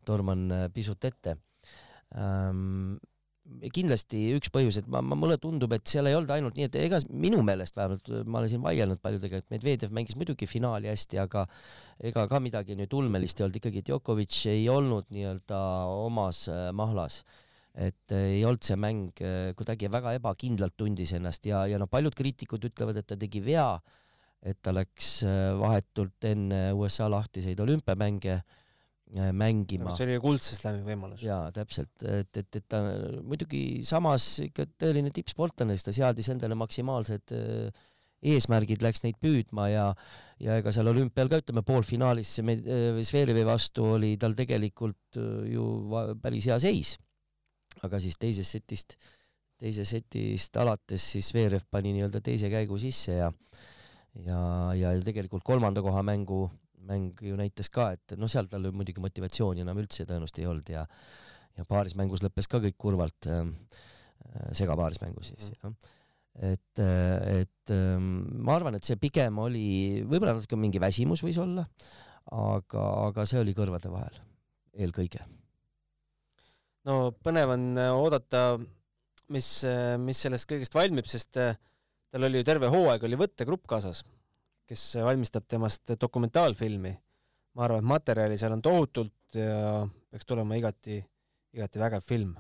[0.05, 1.39] torman äh, pisut ette.
[2.17, 2.99] Ähm,
[3.73, 6.77] kindlasti üks põhjus, et ma, ma, mulle tundub, et seal ei olnud ainult nii, et
[6.83, 11.21] ega minu meelest vähemalt, ma olen siin vaielnud paljudega, et Medvedjev mängis muidugi finaali hästi,
[11.23, 11.47] aga
[12.11, 15.63] ega ka midagi nüüd ulmelist ei olnud, ikkagi Djokovic ei olnud nii-öelda
[16.05, 17.23] omas äh, mahlas
[17.77, 21.89] et äh, ei olnud see mäng äh, kuidagi väga ebakindlalt tundis ennast ja, ja noh,
[21.91, 23.69] paljud kriitikud ütlevad, et ta tegi vea,
[24.41, 25.19] et ta läks
[25.57, 28.57] vahetult enne USA lahtiseid olümpiamänge äh,
[29.15, 29.93] Äh, mängima.
[29.95, 31.21] see oli kuldse slam'i võimalus.
[31.23, 32.81] jaa, täpselt, et, et, et ta
[33.23, 37.85] muidugi samas ikka tõeline tippsportlane, siis ta seadis endale maksimaalsed äh,
[38.33, 39.85] eesmärgid, läks neid püüdma ja
[40.43, 45.21] ja ega seal olümpial ka ütleme poolfinaalis äh, Zverevi vastu oli tal tegelikult
[45.53, 45.69] ju
[46.19, 46.97] päris hea seis.
[47.85, 48.97] Aga siis teisest setist,
[49.61, 53.31] teisest setist alates siis Zverev pani nii-öelda teise käigu sisse ja
[54.25, 54.39] ja,
[54.77, 56.47] ja tegelikult kolmanda koha mängu
[56.87, 60.71] mäng ju näitas ka, et noh, seal tal muidugi motivatsiooni enam üldse tõenäoliselt ei olnud
[60.71, 60.87] ja
[61.57, 63.47] ja paarismängus lõppes ka kõik kurvalt äh,,
[64.55, 65.63] segapaarismängus siis mm.
[65.63, 65.95] jah
[66.37, 68.11] et, et ähm,
[68.45, 71.65] ma arvan, et see pigem oli, võib-olla natuke mingi väsimus võis olla,
[72.29, 74.19] aga, aga see oli kõrvade vahel
[74.77, 75.23] eelkõige.
[76.87, 78.43] No põnev on äh, oodata,
[79.33, 81.57] mis, äh, mis sellest kõigest valmib, sest äh,
[82.11, 84.03] tal oli ju terve hooaeg oli võttegrupp kaasas
[84.67, 86.97] kes valmistab temast dokumentaalfilmi.
[87.55, 90.99] ma arvan, et materjali seal on tohutult ja peaks tulema igati,
[91.55, 92.35] igati vägev film.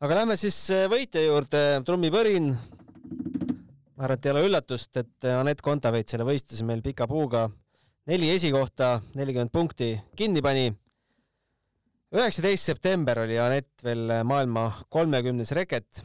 [0.00, 0.58] aga lähme siis
[0.92, 2.52] võitja juurde, trummipõrin.
[3.96, 7.48] ma arvan, et ei ole üllatust, et Anett Kontaveit selle võistluse meil pika puuga
[8.06, 10.72] neli esikohta, nelikümmend punkti kinni pani.
[12.14, 16.04] Üheksateist september oli Anett veel äh, maailma kolmekümnes reket,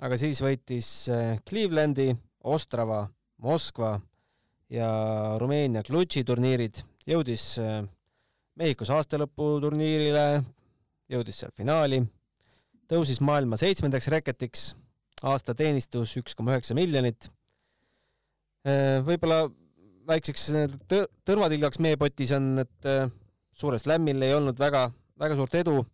[0.00, 0.88] aga siis võitis
[1.46, 2.10] Clevelandi,
[2.44, 3.04] Ostrava
[3.44, 3.94] Moskva
[4.72, 4.88] ja
[5.40, 7.82] Rumeenia Klutši turniirid, jõudis äh,
[8.54, 10.44] Mehhikos aastalõputurniirile,
[11.10, 11.98] jõudis seal finaali,
[12.90, 14.68] tõusis maailma seitsmendaks reketiks,
[15.26, 17.28] aastateenistus üks koma üheksa miljonit.
[18.64, 19.48] Äh, võib-olla
[20.06, 20.50] väikseks
[21.26, 23.08] tõrvatilgaks meie potis on, et äh,
[23.56, 24.86] suurel slämmil ei olnud väga,
[25.20, 25.84] väga suurt edu.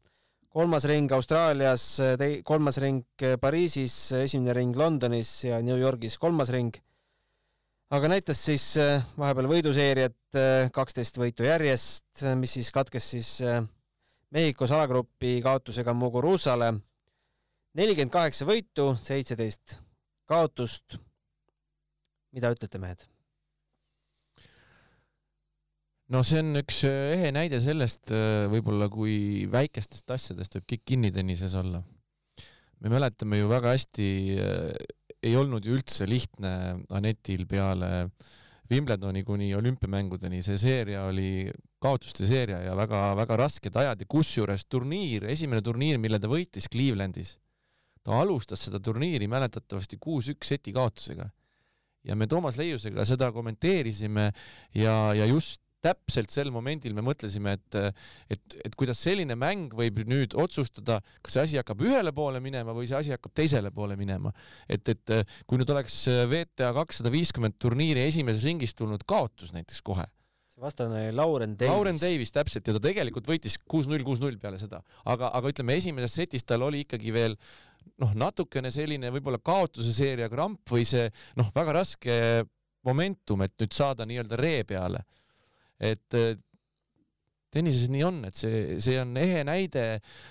[0.50, 2.00] kolmas ring Austraalias,
[2.44, 3.04] kolmas ring
[3.40, 6.74] Pariisis, esimene ring Londonis ja New Yorgis kolmas ring
[7.90, 13.30] aga näitas siis äh, vahepeal võiduseeriat, äh, kaksteist võitu järjest, mis siis katkes siis
[14.30, 16.72] Mehhikos alagrupi kaotusega Muguruzale.
[17.74, 19.80] nelikümmend kaheksa võitu, seitseteist
[20.30, 20.98] kaotust.
[22.32, 23.02] mida ütlete, mehed?
[26.10, 28.10] No see on üks ehe näide sellest
[28.52, 31.82] võib-olla, kui väikestest asjadest võib kõik kinnitennises olla.
[32.80, 34.10] me mäletame ju väga hästi
[35.22, 36.52] ei olnud ju üldse lihtne
[36.96, 38.10] Anetil peale
[38.70, 41.50] Wimbledoni kuni olümpiamängudeni, see seeria oli
[41.82, 47.34] kaotuste seeria ja väga-väga rasked ajad ja kusjuures turniir, esimene turniir, mille ta võitis Clevelandis,
[48.06, 51.26] ta alustas seda turniiri mäletatavasti kuus-üks seti kaotusega.
[52.04, 54.30] ja me Toomas Leiusega seda kommenteerisime
[54.72, 57.80] ja, ja just täpselt sel momendil me mõtlesime, et,
[58.30, 62.74] et, et kuidas selline mäng võib nüüd otsustada, kas see asi hakkab ühele poole minema
[62.76, 64.32] või see asi hakkab teisele poole minema.
[64.68, 65.14] et, et
[65.46, 70.06] kui nüüd oleks VTA kakssada viiskümmend turniiri esimeses ringis tulnud kaotus näiteks kohe
[70.60, 71.72] vastane oli Lauren Davis.
[71.72, 76.18] Lauren Davis, täpselt, ja ta tegelikult võitis kuus-null, kuus-null peale seda, aga, aga ütleme, esimeses
[76.20, 77.36] setis tal oli ikkagi veel
[78.02, 81.06] noh, natukene selline võib-olla kaotuse seeria kramp või see
[81.40, 82.18] noh, väga raske
[82.86, 85.02] momentum, et nüüd saada nii-öelda ree peale
[85.80, 86.16] et
[87.50, 89.84] tennises nii on, et see, see on ehe näide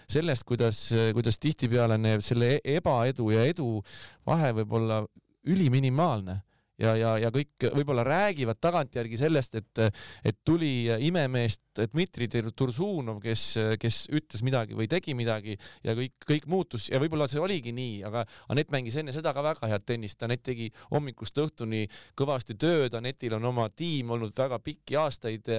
[0.10, 0.82] sellest, kuidas,
[1.16, 3.80] kuidas tihtipeale selle e-, ebaedu ja edu
[4.28, 5.02] vahe võib olla
[5.50, 6.40] üliminimaalne
[6.80, 9.82] ja, ja, ja kõik võib-olla räägivad tagantjärgi sellest, et,
[10.26, 13.44] et tuli imemeest Dmitri Tursunov, kes,
[13.80, 16.90] kes ütles midagi või tegi midagi ja kõik, kõik muutus.
[16.92, 20.44] Ja võib-olla see oligi nii, aga Anett mängis enne seda ka väga head tennist, Anett
[20.46, 21.86] tegi hommikust õhtuni
[22.20, 25.52] kõvasti tööd, Anetil on oma tiim olnud väga pikki aastaid,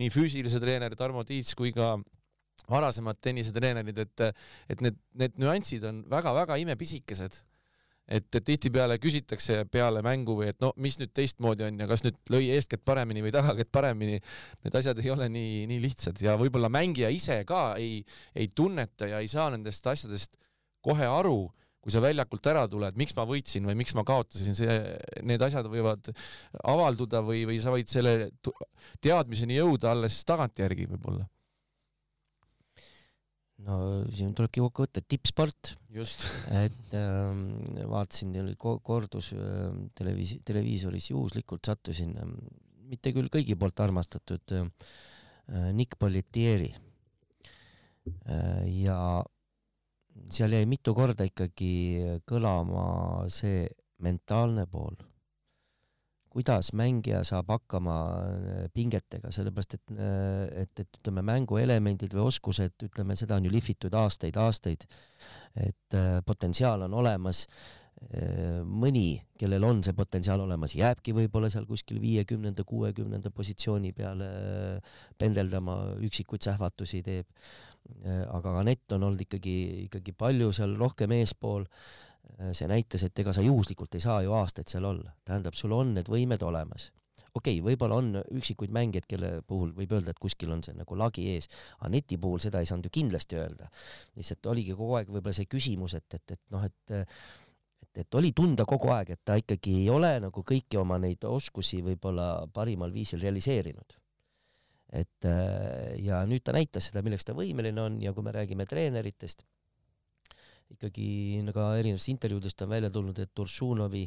[0.00, 1.94] nii füüsilise treener Tarmo Tiits kui ka
[2.70, 7.42] varasemad tennisetreenerid, et, et need, need nüansid on väga-väga imepisikesed
[8.08, 12.18] et, tihtipeale küsitakse peale mängu või et no mis nüüd teistmoodi on ja kas nüüd
[12.32, 14.20] lõi eeskätt paremini või tagakätt paremini.
[14.64, 18.02] Need asjad ei ole nii, nii lihtsad ja võib-olla mängija ise ka ei,
[18.36, 20.36] ei tunneta ja ei saa nendest asjadest
[20.84, 21.48] kohe aru,
[21.84, 24.76] kui sa väljakult ära tuled, miks ma võitsin või miks ma kaotasin, see,
[25.24, 26.08] need asjad võivad
[26.64, 28.30] avalduda või, või sa võid selle
[29.04, 31.28] teadmiseni jõuda alles tagantjärgi võib-olla
[33.64, 33.78] no
[34.12, 35.74] siin tulebki kokku võtta tippsport.
[35.94, 36.26] just.
[36.64, 37.44] et ähm,
[37.90, 42.34] vaatasin kordus äh, televiis-, televiisoris juhuslikult sattusin äh,,
[42.90, 44.66] mitte küll kõigi poolt armastatud äh,
[45.72, 48.64] Nick Politieri äh,.
[48.84, 48.98] ja
[50.30, 52.84] seal jäi mitu korda ikkagi kõlama
[53.32, 53.66] see
[54.04, 54.94] mentaalne pool
[56.34, 62.74] kuidas mängija saab hakkama äh, pingetega, sellepärast et, äh, et, et ütleme, mänguelemendid või oskused,
[62.88, 64.86] ütleme, seda on ju lihvitud aastaid-aastaid,
[65.68, 67.46] et äh, potentsiaal on olemas,
[68.68, 74.26] mõni, kellel on see potentsiaal olemas, jääbki võib-olla seal kuskil viiekümnenda, kuuekümnenda positsiooni peale
[75.16, 77.46] pendeldama, üksikuid sähvatusi teeb,
[78.34, 79.54] aga Anett on olnud ikkagi,
[79.86, 81.64] ikkagi palju seal rohkem eespool
[82.52, 85.94] see näitas, et ega sa juhuslikult ei saa ju aastaid seal olla, tähendab, sul on
[85.98, 86.90] need võimed olemas.
[87.34, 90.98] okei okay,, võib-olla on üksikuid mängijaid, kelle puhul võib öelda, et kuskil on see nagu
[90.98, 91.48] lagi ees,
[91.78, 93.70] aga neti puhul seda ei saanud ju kindlasti öelda.
[94.16, 96.94] lihtsalt oligi kogu aeg võib-olla see küsimus, et, et, et noh, et
[97.84, 101.24] et, et oli tunda kogu aeg, et ta ikkagi ei ole nagu kõiki oma neid
[101.28, 103.98] oskusi võib-olla parimal viisil realiseerinud
[104.94, 105.26] et
[106.04, 109.42] ja nüüd ta näitas seda, milleks ta võimeline on ja kui me räägime treeneritest,
[110.72, 114.04] ikkagi ka erinevatest intervjuudest on välja tulnud, et Tursunovi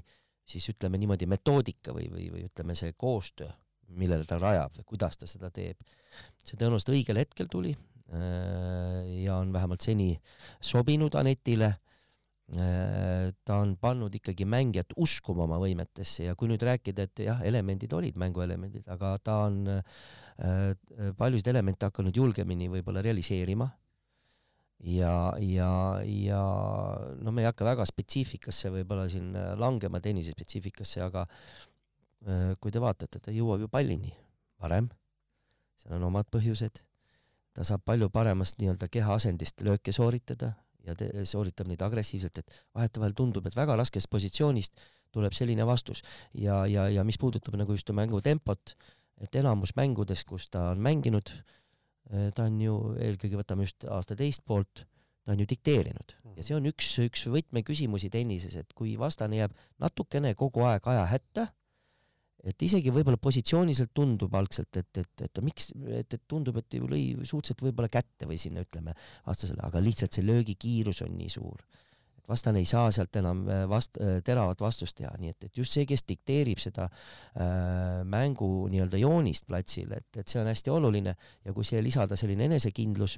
[0.47, 3.49] siis ütleme niimoodi metoodika või, või, või ütleme, see koostöö,
[3.99, 5.79] millele ta rajab või kuidas ta seda teeb,
[6.43, 10.13] see tõenäoliselt õigel hetkel tuli äh, ja on vähemalt seni
[10.63, 11.73] sobinud Anetile.
[12.47, 17.41] Äh, ta on pannud ikkagi mängijat uskuma oma võimetesse ja kui nüüd rääkida, et jah,
[17.43, 20.71] elemendid olid mänguelemendid, aga ta on äh,
[21.17, 23.67] paljusid elemente hakanud julgemini võib-olla realiseerima
[24.79, 25.71] ja, ja,
[26.05, 26.41] ja
[27.21, 32.73] no me ei hakka väga spetsiifikasse võib-olla siin äh, langema tennise spetsiifikasse, aga äh, kui
[32.73, 34.13] te vaatate, ta jõuab ju pallini.
[34.61, 34.87] Varem,
[35.77, 36.81] seal on omad põhjused,
[37.53, 40.55] ta saab palju paremast nii-öelda kehaasendist lööke sooritada
[40.87, 44.81] ja te, sooritab neid agressiivselt, et vahetevahel tundub, et väga raskest positsioonist
[45.13, 46.01] tuleb selline vastus.
[46.33, 48.73] Ja, ja, ja mis puudutab nagu just mängu tempot,
[49.21, 51.57] et enamus mängudes, kus ta on mänginud äh,
[52.07, 54.85] ta on ju, eelkõige võtame just aasta teist poolt,
[55.25, 56.15] ta on ju dikteerinud.
[56.37, 61.07] Ja see on üks, üks võtmeküsimusi tennises, et kui vastane jääb natukene kogu aeg aja
[61.09, 61.47] hätta,
[62.47, 67.01] et isegi võib-olla positsiooniliselt tundub algselt, et, et, et miks, et, et tundub, et lõi
[67.25, 68.93] suhteliselt võib-olla kätte või sinna ütleme
[69.25, 71.65] vastasele, aga lihtsalt see löögikiirus on nii suur
[72.27, 75.75] vastane ei saa sealt enam äh, vast-, äh, teravat vastust teha, nii et, et just
[75.75, 81.15] see, kes dikteerib seda äh, mängu nii-öelda joonist platsil, et, et see on hästi oluline
[81.45, 83.17] ja kui siia lisada selline enesekindlus,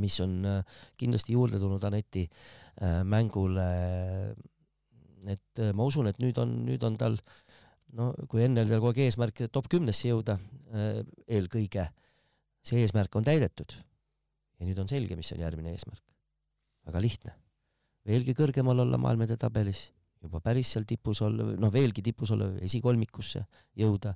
[0.00, 3.68] mis on äh, kindlasti juurde tulnud Aneti äh, mängule,
[5.26, 7.18] et äh, ma usun, et nüüd on, nüüd on tal
[7.94, 10.38] no kui enne oli tal kogu aeg eesmärk top kümnesse jõuda
[10.74, 11.00] äh,
[11.38, 11.88] eelkõige,
[12.64, 13.78] see eesmärk on täidetud.
[14.58, 16.04] ja nüüd on selge, mis on järgmine eesmärk.
[16.86, 17.43] väga lihtne
[18.08, 19.86] veelgi kõrgemal olla maailma edetabelis,
[20.24, 23.44] juba päris seal tipus olla, noh, veelgi tipus olla, esikolmikusse
[23.80, 24.14] jõuda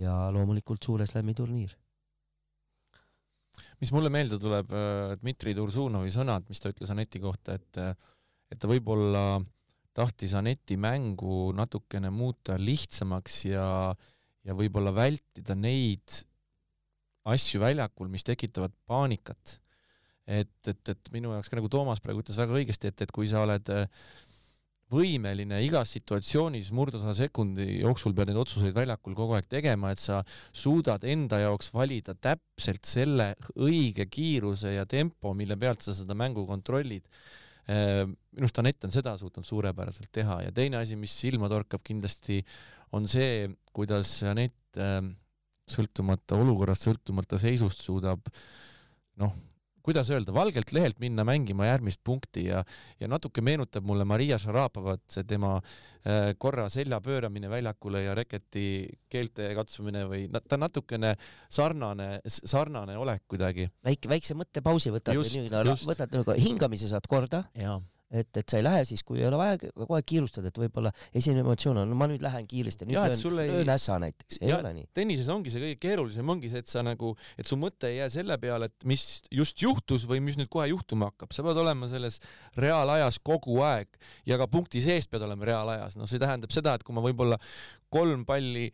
[0.00, 1.76] ja loomulikult suure slam'i turniir.
[3.80, 7.94] mis mulle meelde tuleb, äh, Dmitri Tursunovi sõnad, mis ta ütles Aneti kohta, et äh,
[8.50, 9.40] et ta võib-olla
[9.94, 13.94] tahtis Aneti mängu natukene muuta lihtsamaks ja
[14.46, 16.22] ja võib-olla vältida neid
[17.28, 19.58] asju väljakul, mis tekitavad paanikat
[20.26, 23.28] et, et, et minu jaoks ka nagu Toomas praegu ütles väga õigesti, et, et kui
[23.30, 23.86] sa oled äh,
[24.90, 30.20] võimeline igas situatsioonis murdosa sekundi jooksul pead neid otsuseid väljakul kogu aeg tegema, et sa
[30.50, 36.44] suudad enda jaoks valida täpselt selle õige kiiruse ja tempo, mille pealt sa seda mängu
[36.48, 37.06] kontrollid.
[37.70, 38.02] Äh,
[38.34, 42.40] minu arust Anett on seda suutnud suurepäraselt teha ja teine asi, mis silma torkab kindlasti,
[42.96, 43.46] on see,
[43.76, 44.98] kuidas Anett äh,
[45.70, 48.26] sõltumata olukorrast, sõltumata seisust suudab
[49.22, 49.38] noh,
[49.90, 52.62] kuidas öelda, valgelt lehelt minna mängima järgmist punkti ja,
[53.00, 58.64] ja natuke meenutab mulle Maria Šarapovat, see tema äh, korra selja pööramine väljakule ja reketi
[59.10, 61.16] keelte katsumine või ta natukene
[61.50, 63.66] sarnane, sarnane olek kuidagi.
[63.86, 65.18] väike, väikse mõttepausi võtad,
[65.90, 67.48] võtad nagu hingamise saad korda.
[68.10, 71.44] Et, et sa ei lähe siis, kui ei ole vaja aeg kiirustada, et võib-olla esimene
[71.44, 74.58] emotsioon on, no ma nüüd lähen kiiresti, nüüd löön, ei- löön ässa näiteks, ei Jah,
[74.64, 74.88] ole nii.
[74.98, 78.08] tennises ongi see kõige keerulisem ongi see, et sa nagu, et su mõte ei jää
[78.16, 81.86] selle peale, et mis just juhtus või mis nüüd kohe juhtuma hakkab, sa pead olema
[81.92, 82.18] selles
[82.58, 83.88] reaalajas kogu aeg
[84.26, 87.38] ja ka punkti sees pead olema reaalajas, noh, see tähendab seda, et kui ma võib-olla
[87.90, 88.68] kolm palli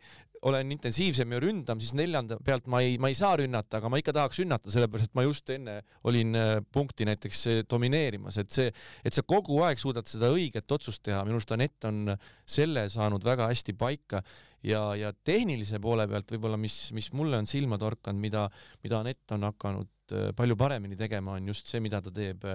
[0.45, 3.99] olen intensiivsem ja ründan, siis neljanda pealt ma ei, ma ei saa rünnata, aga ma
[4.01, 5.77] ikka tahaks rünnata, sellepärast et ma just enne
[6.07, 8.71] olin äh, punkti näiteks äh, domineerimas, et see,
[9.05, 12.13] et sa kogu aeg suudad seda õiget otsust teha, minu arust Anett on
[12.47, 14.21] selle saanud väga hästi paika.
[14.65, 18.47] Ja, ja tehnilise poole pealt võib-olla, mis, mis mulle on silma torkanud, mida,
[18.83, 22.45] mida Anett on hakanud äh, palju paremini tegema, on just see, mida ta teeb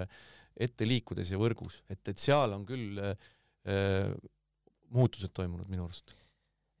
[0.53, 4.11] ette liikudes ja võrgus, et, et seal on küll äh,
[4.93, 6.13] muutused toimunud minu arust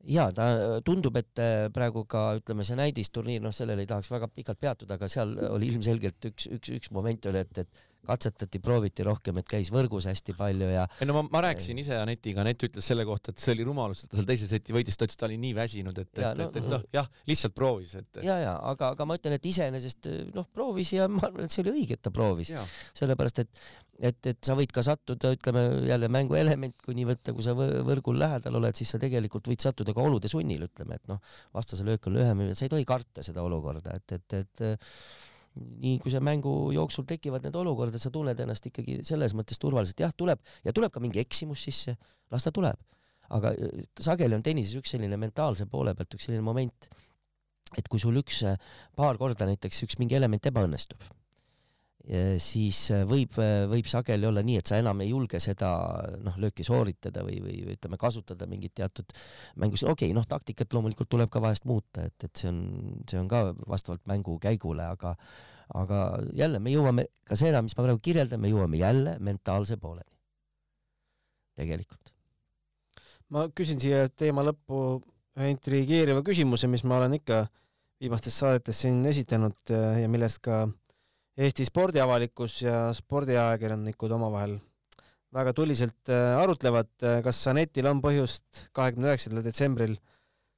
[0.03, 0.47] ja ta
[0.85, 4.97] tundub, et äh, praegu ka ütleme, see näidisturniir, noh, sellele ei tahaks väga pikalt peatuda,
[4.97, 9.47] aga seal oli ilmselgelt üks, üks, üks moment oli, et, et katsetati, prooviti rohkem, et
[9.47, 13.05] käis võrgus hästi palju ja ei no ma, ma rääkisin ise Anetiga, Anett ütles selle
[13.07, 15.29] kohta, et see oli rumalus, et ta seal teise seti võitis, ta ütles, et ta
[15.29, 18.53] oli nii väsinud, et, et, no- et, et noh, jah, lihtsalt proovis, et ja, ja
[18.73, 21.95] aga, aga ma ütlen, et iseenesest noh, proovis ja ma arvan, et see oli õige,
[21.99, 22.51] et ta proovis,
[22.99, 23.63] sellepärast et,
[24.11, 27.83] et, et sa võid ka sattuda, ütleme jälle mänguelement, kui nii võtta, kui sa võ-
[27.87, 31.21] võrgul lähedal oled, siis sa tegelikult võid sattuda ka olude sunnil, ütleme, et noh,
[31.55, 34.65] vastase löök on lühem ja sa ei tohi karta seda olukorda, et, et, et
[35.55, 40.01] nii kui see mängu jooksul tekivad need olukorrad, sa tunned ennast ikkagi selles mõttes turvaliselt,
[40.05, 41.95] jah, tuleb ja tuleb ka mingi eksimus sisse,
[42.33, 42.79] las ta tuleb.
[43.33, 46.89] aga äh, sageli on tennises üks selline mentaalse poole pealt üks selline moment,
[47.77, 48.57] et kui sul üks äh,
[48.95, 51.05] paar korda näiteks üks mingi element ebaõnnestub,
[52.03, 53.37] siis äh, võib,
[53.71, 55.69] võib sageli olla nii, et sa enam ei julge seda
[56.19, 59.15] noh, lööki sooritada või, või ütleme, kasutada mingit teatud
[59.55, 62.59] mängus, okei okay,, noh, taktikat loomulikult tuleb ka vahest muuta, et, et see on,
[63.07, 65.15] see on ka vastavalt mängu käigule, aga
[65.73, 65.99] aga
[66.35, 70.11] jälle me jõuame ka seda, mis ma praegu kirjeldan, me jõuame jälle mentaalse pooleni.
[71.55, 72.11] tegelikult.
[73.29, 75.01] ma küsin siia teema lõppu
[75.39, 77.45] ühe intrigeeriva küsimuse, mis ma olen ikka
[78.01, 80.65] viimastes saadetes siin esitanud äh, ja millest ka
[81.33, 84.59] Eesti spordiavalikkus ja spordiajakirjanikud omavahel
[85.33, 86.91] väga tuliselt äh, arutlevad,
[87.25, 89.95] kas Anetil on põhjust kahekümne üheksandal detsembril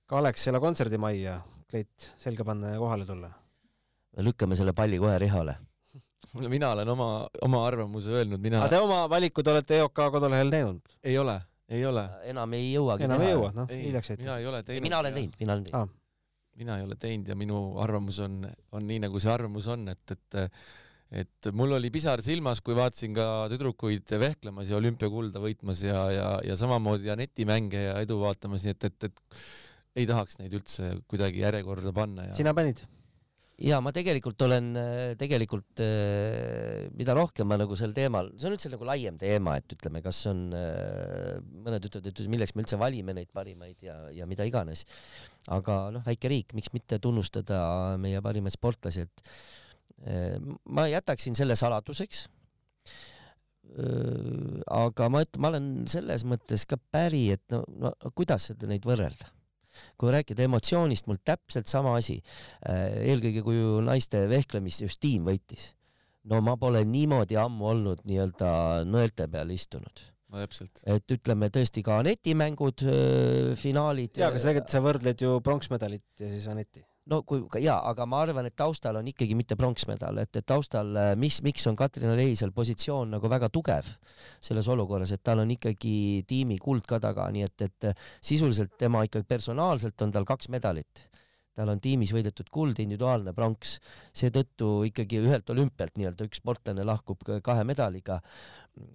[0.06, 1.38] ka Alexela kontserdimajja
[1.72, 3.32] kleit selga panna ja kohale tulla?
[4.24, 5.58] lükkame selle palli kohe Rihale.
[6.56, 7.10] mina olen oma,
[7.48, 10.96] oma arvamuse öelnud, mina aga te oma valikud olete EOK kodulehel teinud?
[11.04, 12.06] ei ole, ei ole.
[12.32, 13.30] enam ei jõuagi enam teha.
[13.30, 14.24] ei jõua, noh, hiljaks jäite.
[14.24, 14.90] mina ei ole teinud.
[14.90, 15.94] mina olen teinud, mina olen teinud ah.
[16.60, 18.42] Mina ei ole teinud ja minu arvamus on,
[18.76, 20.42] on nii, nagu see arvamus on, et, et
[21.16, 26.28] et mul oli pisar silmas, kui vaatasin ka tüdrukuid vehklemas ja olümpiakulda võitmas ja, ja,
[26.44, 31.46] ja samamoodi Aneti-mänge ja edu vaatamas, nii et, et, et ei tahaks neid üldse kuidagi
[31.46, 32.82] järjekorda panna ja sina panid?
[33.62, 34.72] Ja ma tegelikult olen,
[35.20, 35.82] tegelikult
[37.00, 40.22] mida rohkem ma nagu sel teemal, see on üldse nagu laiem teema, et ütleme, kas
[40.32, 44.86] on, mõned ütlevad, et milleks me üldse valime neid parimaid ja, ja mida iganes.
[45.48, 47.60] aga noh, väike riik, miks mitte tunnustada
[48.02, 49.28] meie parimaid sportlasi, et
[50.68, 52.28] ma jätaksin selle saladuseks.
[54.72, 58.86] aga ma ütlen, ma olen selles mõttes ka päri, et no, no kuidas seda neid
[58.86, 59.32] võrrelda
[60.00, 62.20] kui rääkida emotsioonist, mul täpselt sama asi.
[62.66, 65.74] eelkõige kui naiste vehklemist just tiim võitis.
[66.26, 68.50] no ma pole niimoodi ammu olnud nii-öelda
[68.90, 70.04] nõelte peal istunud.
[70.32, 70.84] no täpselt.
[70.86, 72.88] et ütleme tõesti ka netimängud,
[73.62, 74.18] finaalid.
[74.18, 78.06] jaa, aga sa tegelikult sa võrdled ju pronksmedalit ja siis Aneti no kui jaa, aga
[78.10, 80.90] ma arvan, et taustal on ikkagi mitte pronksmedal, et, et taustal,
[81.22, 83.92] mis, miks on Katrina Lehisel positsioon nagu väga tugev
[84.44, 87.92] selles olukorras, et tal on ikkagi tiimi kuld ka taga, nii et, et
[88.26, 91.06] sisuliselt tema ikkagi personaalselt on tal kaks medalit.
[91.56, 93.78] tal on tiimis võidetud kuld, individuaalne pronks,
[94.12, 98.18] seetõttu ikkagi ühelt olümpialt nii-öelda üks sportlane lahkub kahe medaliga,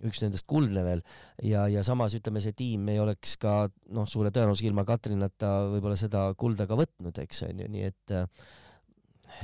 [0.06, 1.02] üks nendest kuldne veel
[1.46, 5.96] ja, ja samas ütleme, see tiim ei oleks ka noh, suure tõenäosusega ilma Katrinata võib-olla
[5.98, 8.16] seda kulda ka võtnud, eks on ju, nii et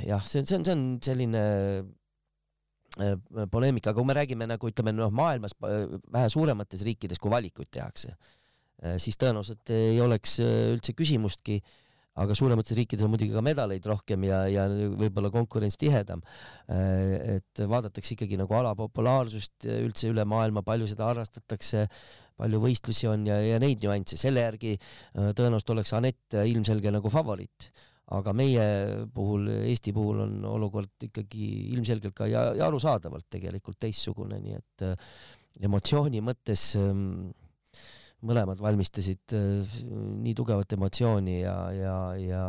[0.06, 1.44] jah, see on, see on, see on selline
[3.52, 8.14] poleemika, aga kui me räägime nagu ütleme noh, maailmas vähe suuremates riikides, kui valikuid tehakse,
[9.02, 11.60] siis tõenäoliselt ei oleks üldse küsimustki
[12.22, 16.22] aga suuremates riikides on muidugi ka medaleid rohkem ja, ja võib-olla konkurents tihedam.
[16.68, 21.86] et vaadatakse ikkagi nagu ala populaarsust üldse üle maailma, palju seda harrastatakse,
[22.36, 24.76] palju võistlusi on ja, ja neid nüansse, selle järgi
[25.14, 27.70] tõenäoliselt oleks Anett ilmselge nagu favoriit
[28.14, 28.66] aga meie
[29.14, 34.86] puhul, Eesti puhul on olukord ikkagi ilmselgelt ka ja, ja arusaadavalt tegelikult teistsugune, nii et
[35.66, 36.68] emotsiooni mõttes
[38.26, 39.76] mõlemad valmistasid äh,
[40.22, 42.42] nii tugevat emotsiooni ja, ja, ja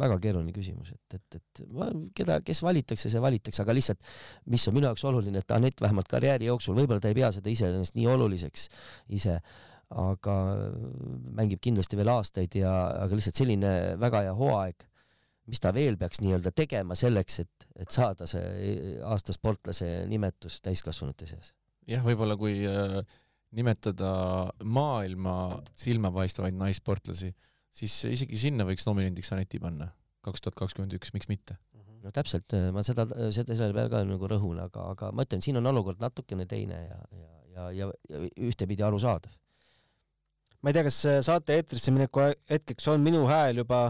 [0.00, 4.14] väga keeruline küsimus, et, et, et ma, keda, kes valitakse, see valitakse, aga lihtsalt,
[4.52, 7.52] mis on minu jaoks oluline, et Anett vähemalt karjääri jooksul, võib-olla ta ei pea seda
[7.52, 8.66] iseenesest nii oluliseks
[9.16, 9.38] ise,
[9.94, 10.36] aga
[11.36, 12.72] mängib kindlasti veel aastaid ja,
[13.04, 14.86] aga lihtsalt selline väga hea hooaeg,
[15.50, 21.28] mis ta veel peaks nii-öelda tegema selleks, et, et saada see aasta sportlase nimetus täiskasvanute
[21.28, 21.52] seas?
[21.84, 23.04] jah, võib-olla kui äh
[23.54, 24.10] nimetada
[24.64, 25.34] maailma
[25.78, 27.30] silmapaistvaid naissportlasi,
[27.74, 29.88] siis isegi sinna võiks nominendiks Aneti panna,
[30.24, 31.58] kaks tuhat kakskümmend üks, miks mitte?
[32.04, 35.56] no täpselt, ma seda, seda selle peale ka nagu rõhun, aga, aga ma ütlen, siin
[35.56, 39.32] on olukord natukene teine ja, ja, ja, ja, ja ühtepidi arusaadav.
[40.60, 43.86] ma ei tea, kas saate eetrisse mineku hetkeks on minu hääl juba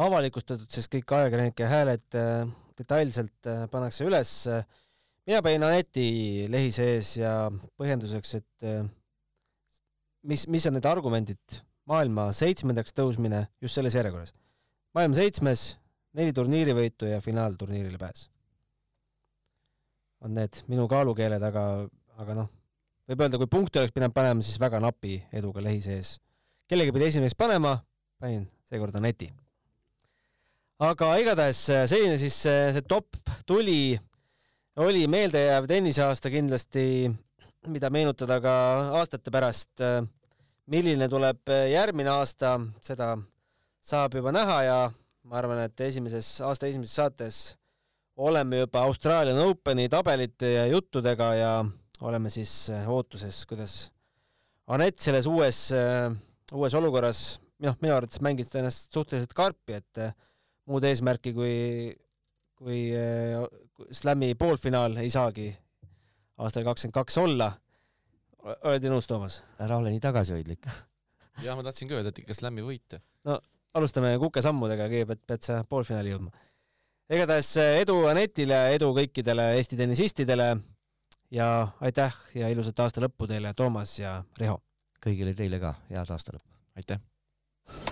[0.00, 4.32] avalikustatud, sest kõik ajakirjanike hääled äh, detailselt äh, pannakse üles.
[5.26, 8.82] mina panin Aneti lehi sees ja põhjenduseks, et äh,
[10.22, 14.34] mis, mis on need argumendid maailma seitsmendaks tõusmine just selles järjekorras?
[14.96, 15.76] maailma seitsmes,
[16.18, 18.28] neli turniirivõitu ja finaalturniirile pääs.
[20.22, 21.62] on need minu kaalukeeled, aga,
[22.22, 22.50] aga noh,
[23.10, 26.18] võib öelda, kui punkti oleks pidanud panema, siis väga napi eduga lehi sees.
[26.68, 27.78] kellegi pidi esimeseks panema,
[28.20, 29.32] panin seekord Aneti.
[30.78, 33.98] aga igatahes selline siis see top tuli,
[34.76, 37.10] oli meeldejääv tenniseaasta kindlasti
[37.70, 38.54] mida meenutada ka
[38.98, 39.70] aastate pärast.
[40.72, 43.16] milline tuleb järgmine aasta, seda
[43.82, 44.76] saab juba näha ja
[45.26, 47.38] ma arvan, et esimeses, aasta esimeses saates
[48.16, 51.52] oleme juba Australian Openi tabelite ja juttudega ja
[52.00, 53.90] oleme siis ootuses, kuidas
[54.72, 55.58] Anett selles uues,
[56.54, 60.00] uues olukorras, noh, minu arvates mängis ta ennast suhteliselt karpi, et
[60.70, 61.56] muud eesmärki kui,
[62.56, 62.84] kui
[63.90, 65.50] Slami poolfinaal ei saagi
[66.38, 67.52] aastal kakskümmend kaks olla.
[68.42, 69.42] oled nõus, Toomas?
[69.60, 70.66] ära ole nii tagasihoidlik
[71.46, 73.02] jah, ma tahtsin ka öelda, et ikka slam'i võite.
[73.28, 73.38] no
[73.78, 76.32] alustame kukesammudega, kõigepealt pead sa poolfinaali jõudma.
[77.12, 80.50] igatahes eh, edu Anetile, edu kõikidele Eesti tennisistidele
[81.32, 81.48] ja
[81.80, 84.60] aitäh ja ilusat aasta lõppu teile, Toomas ja Riho!
[85.02, 86.48] kõigile teile ka head aasta lõppu!
[86.76, 87.91] aitäh!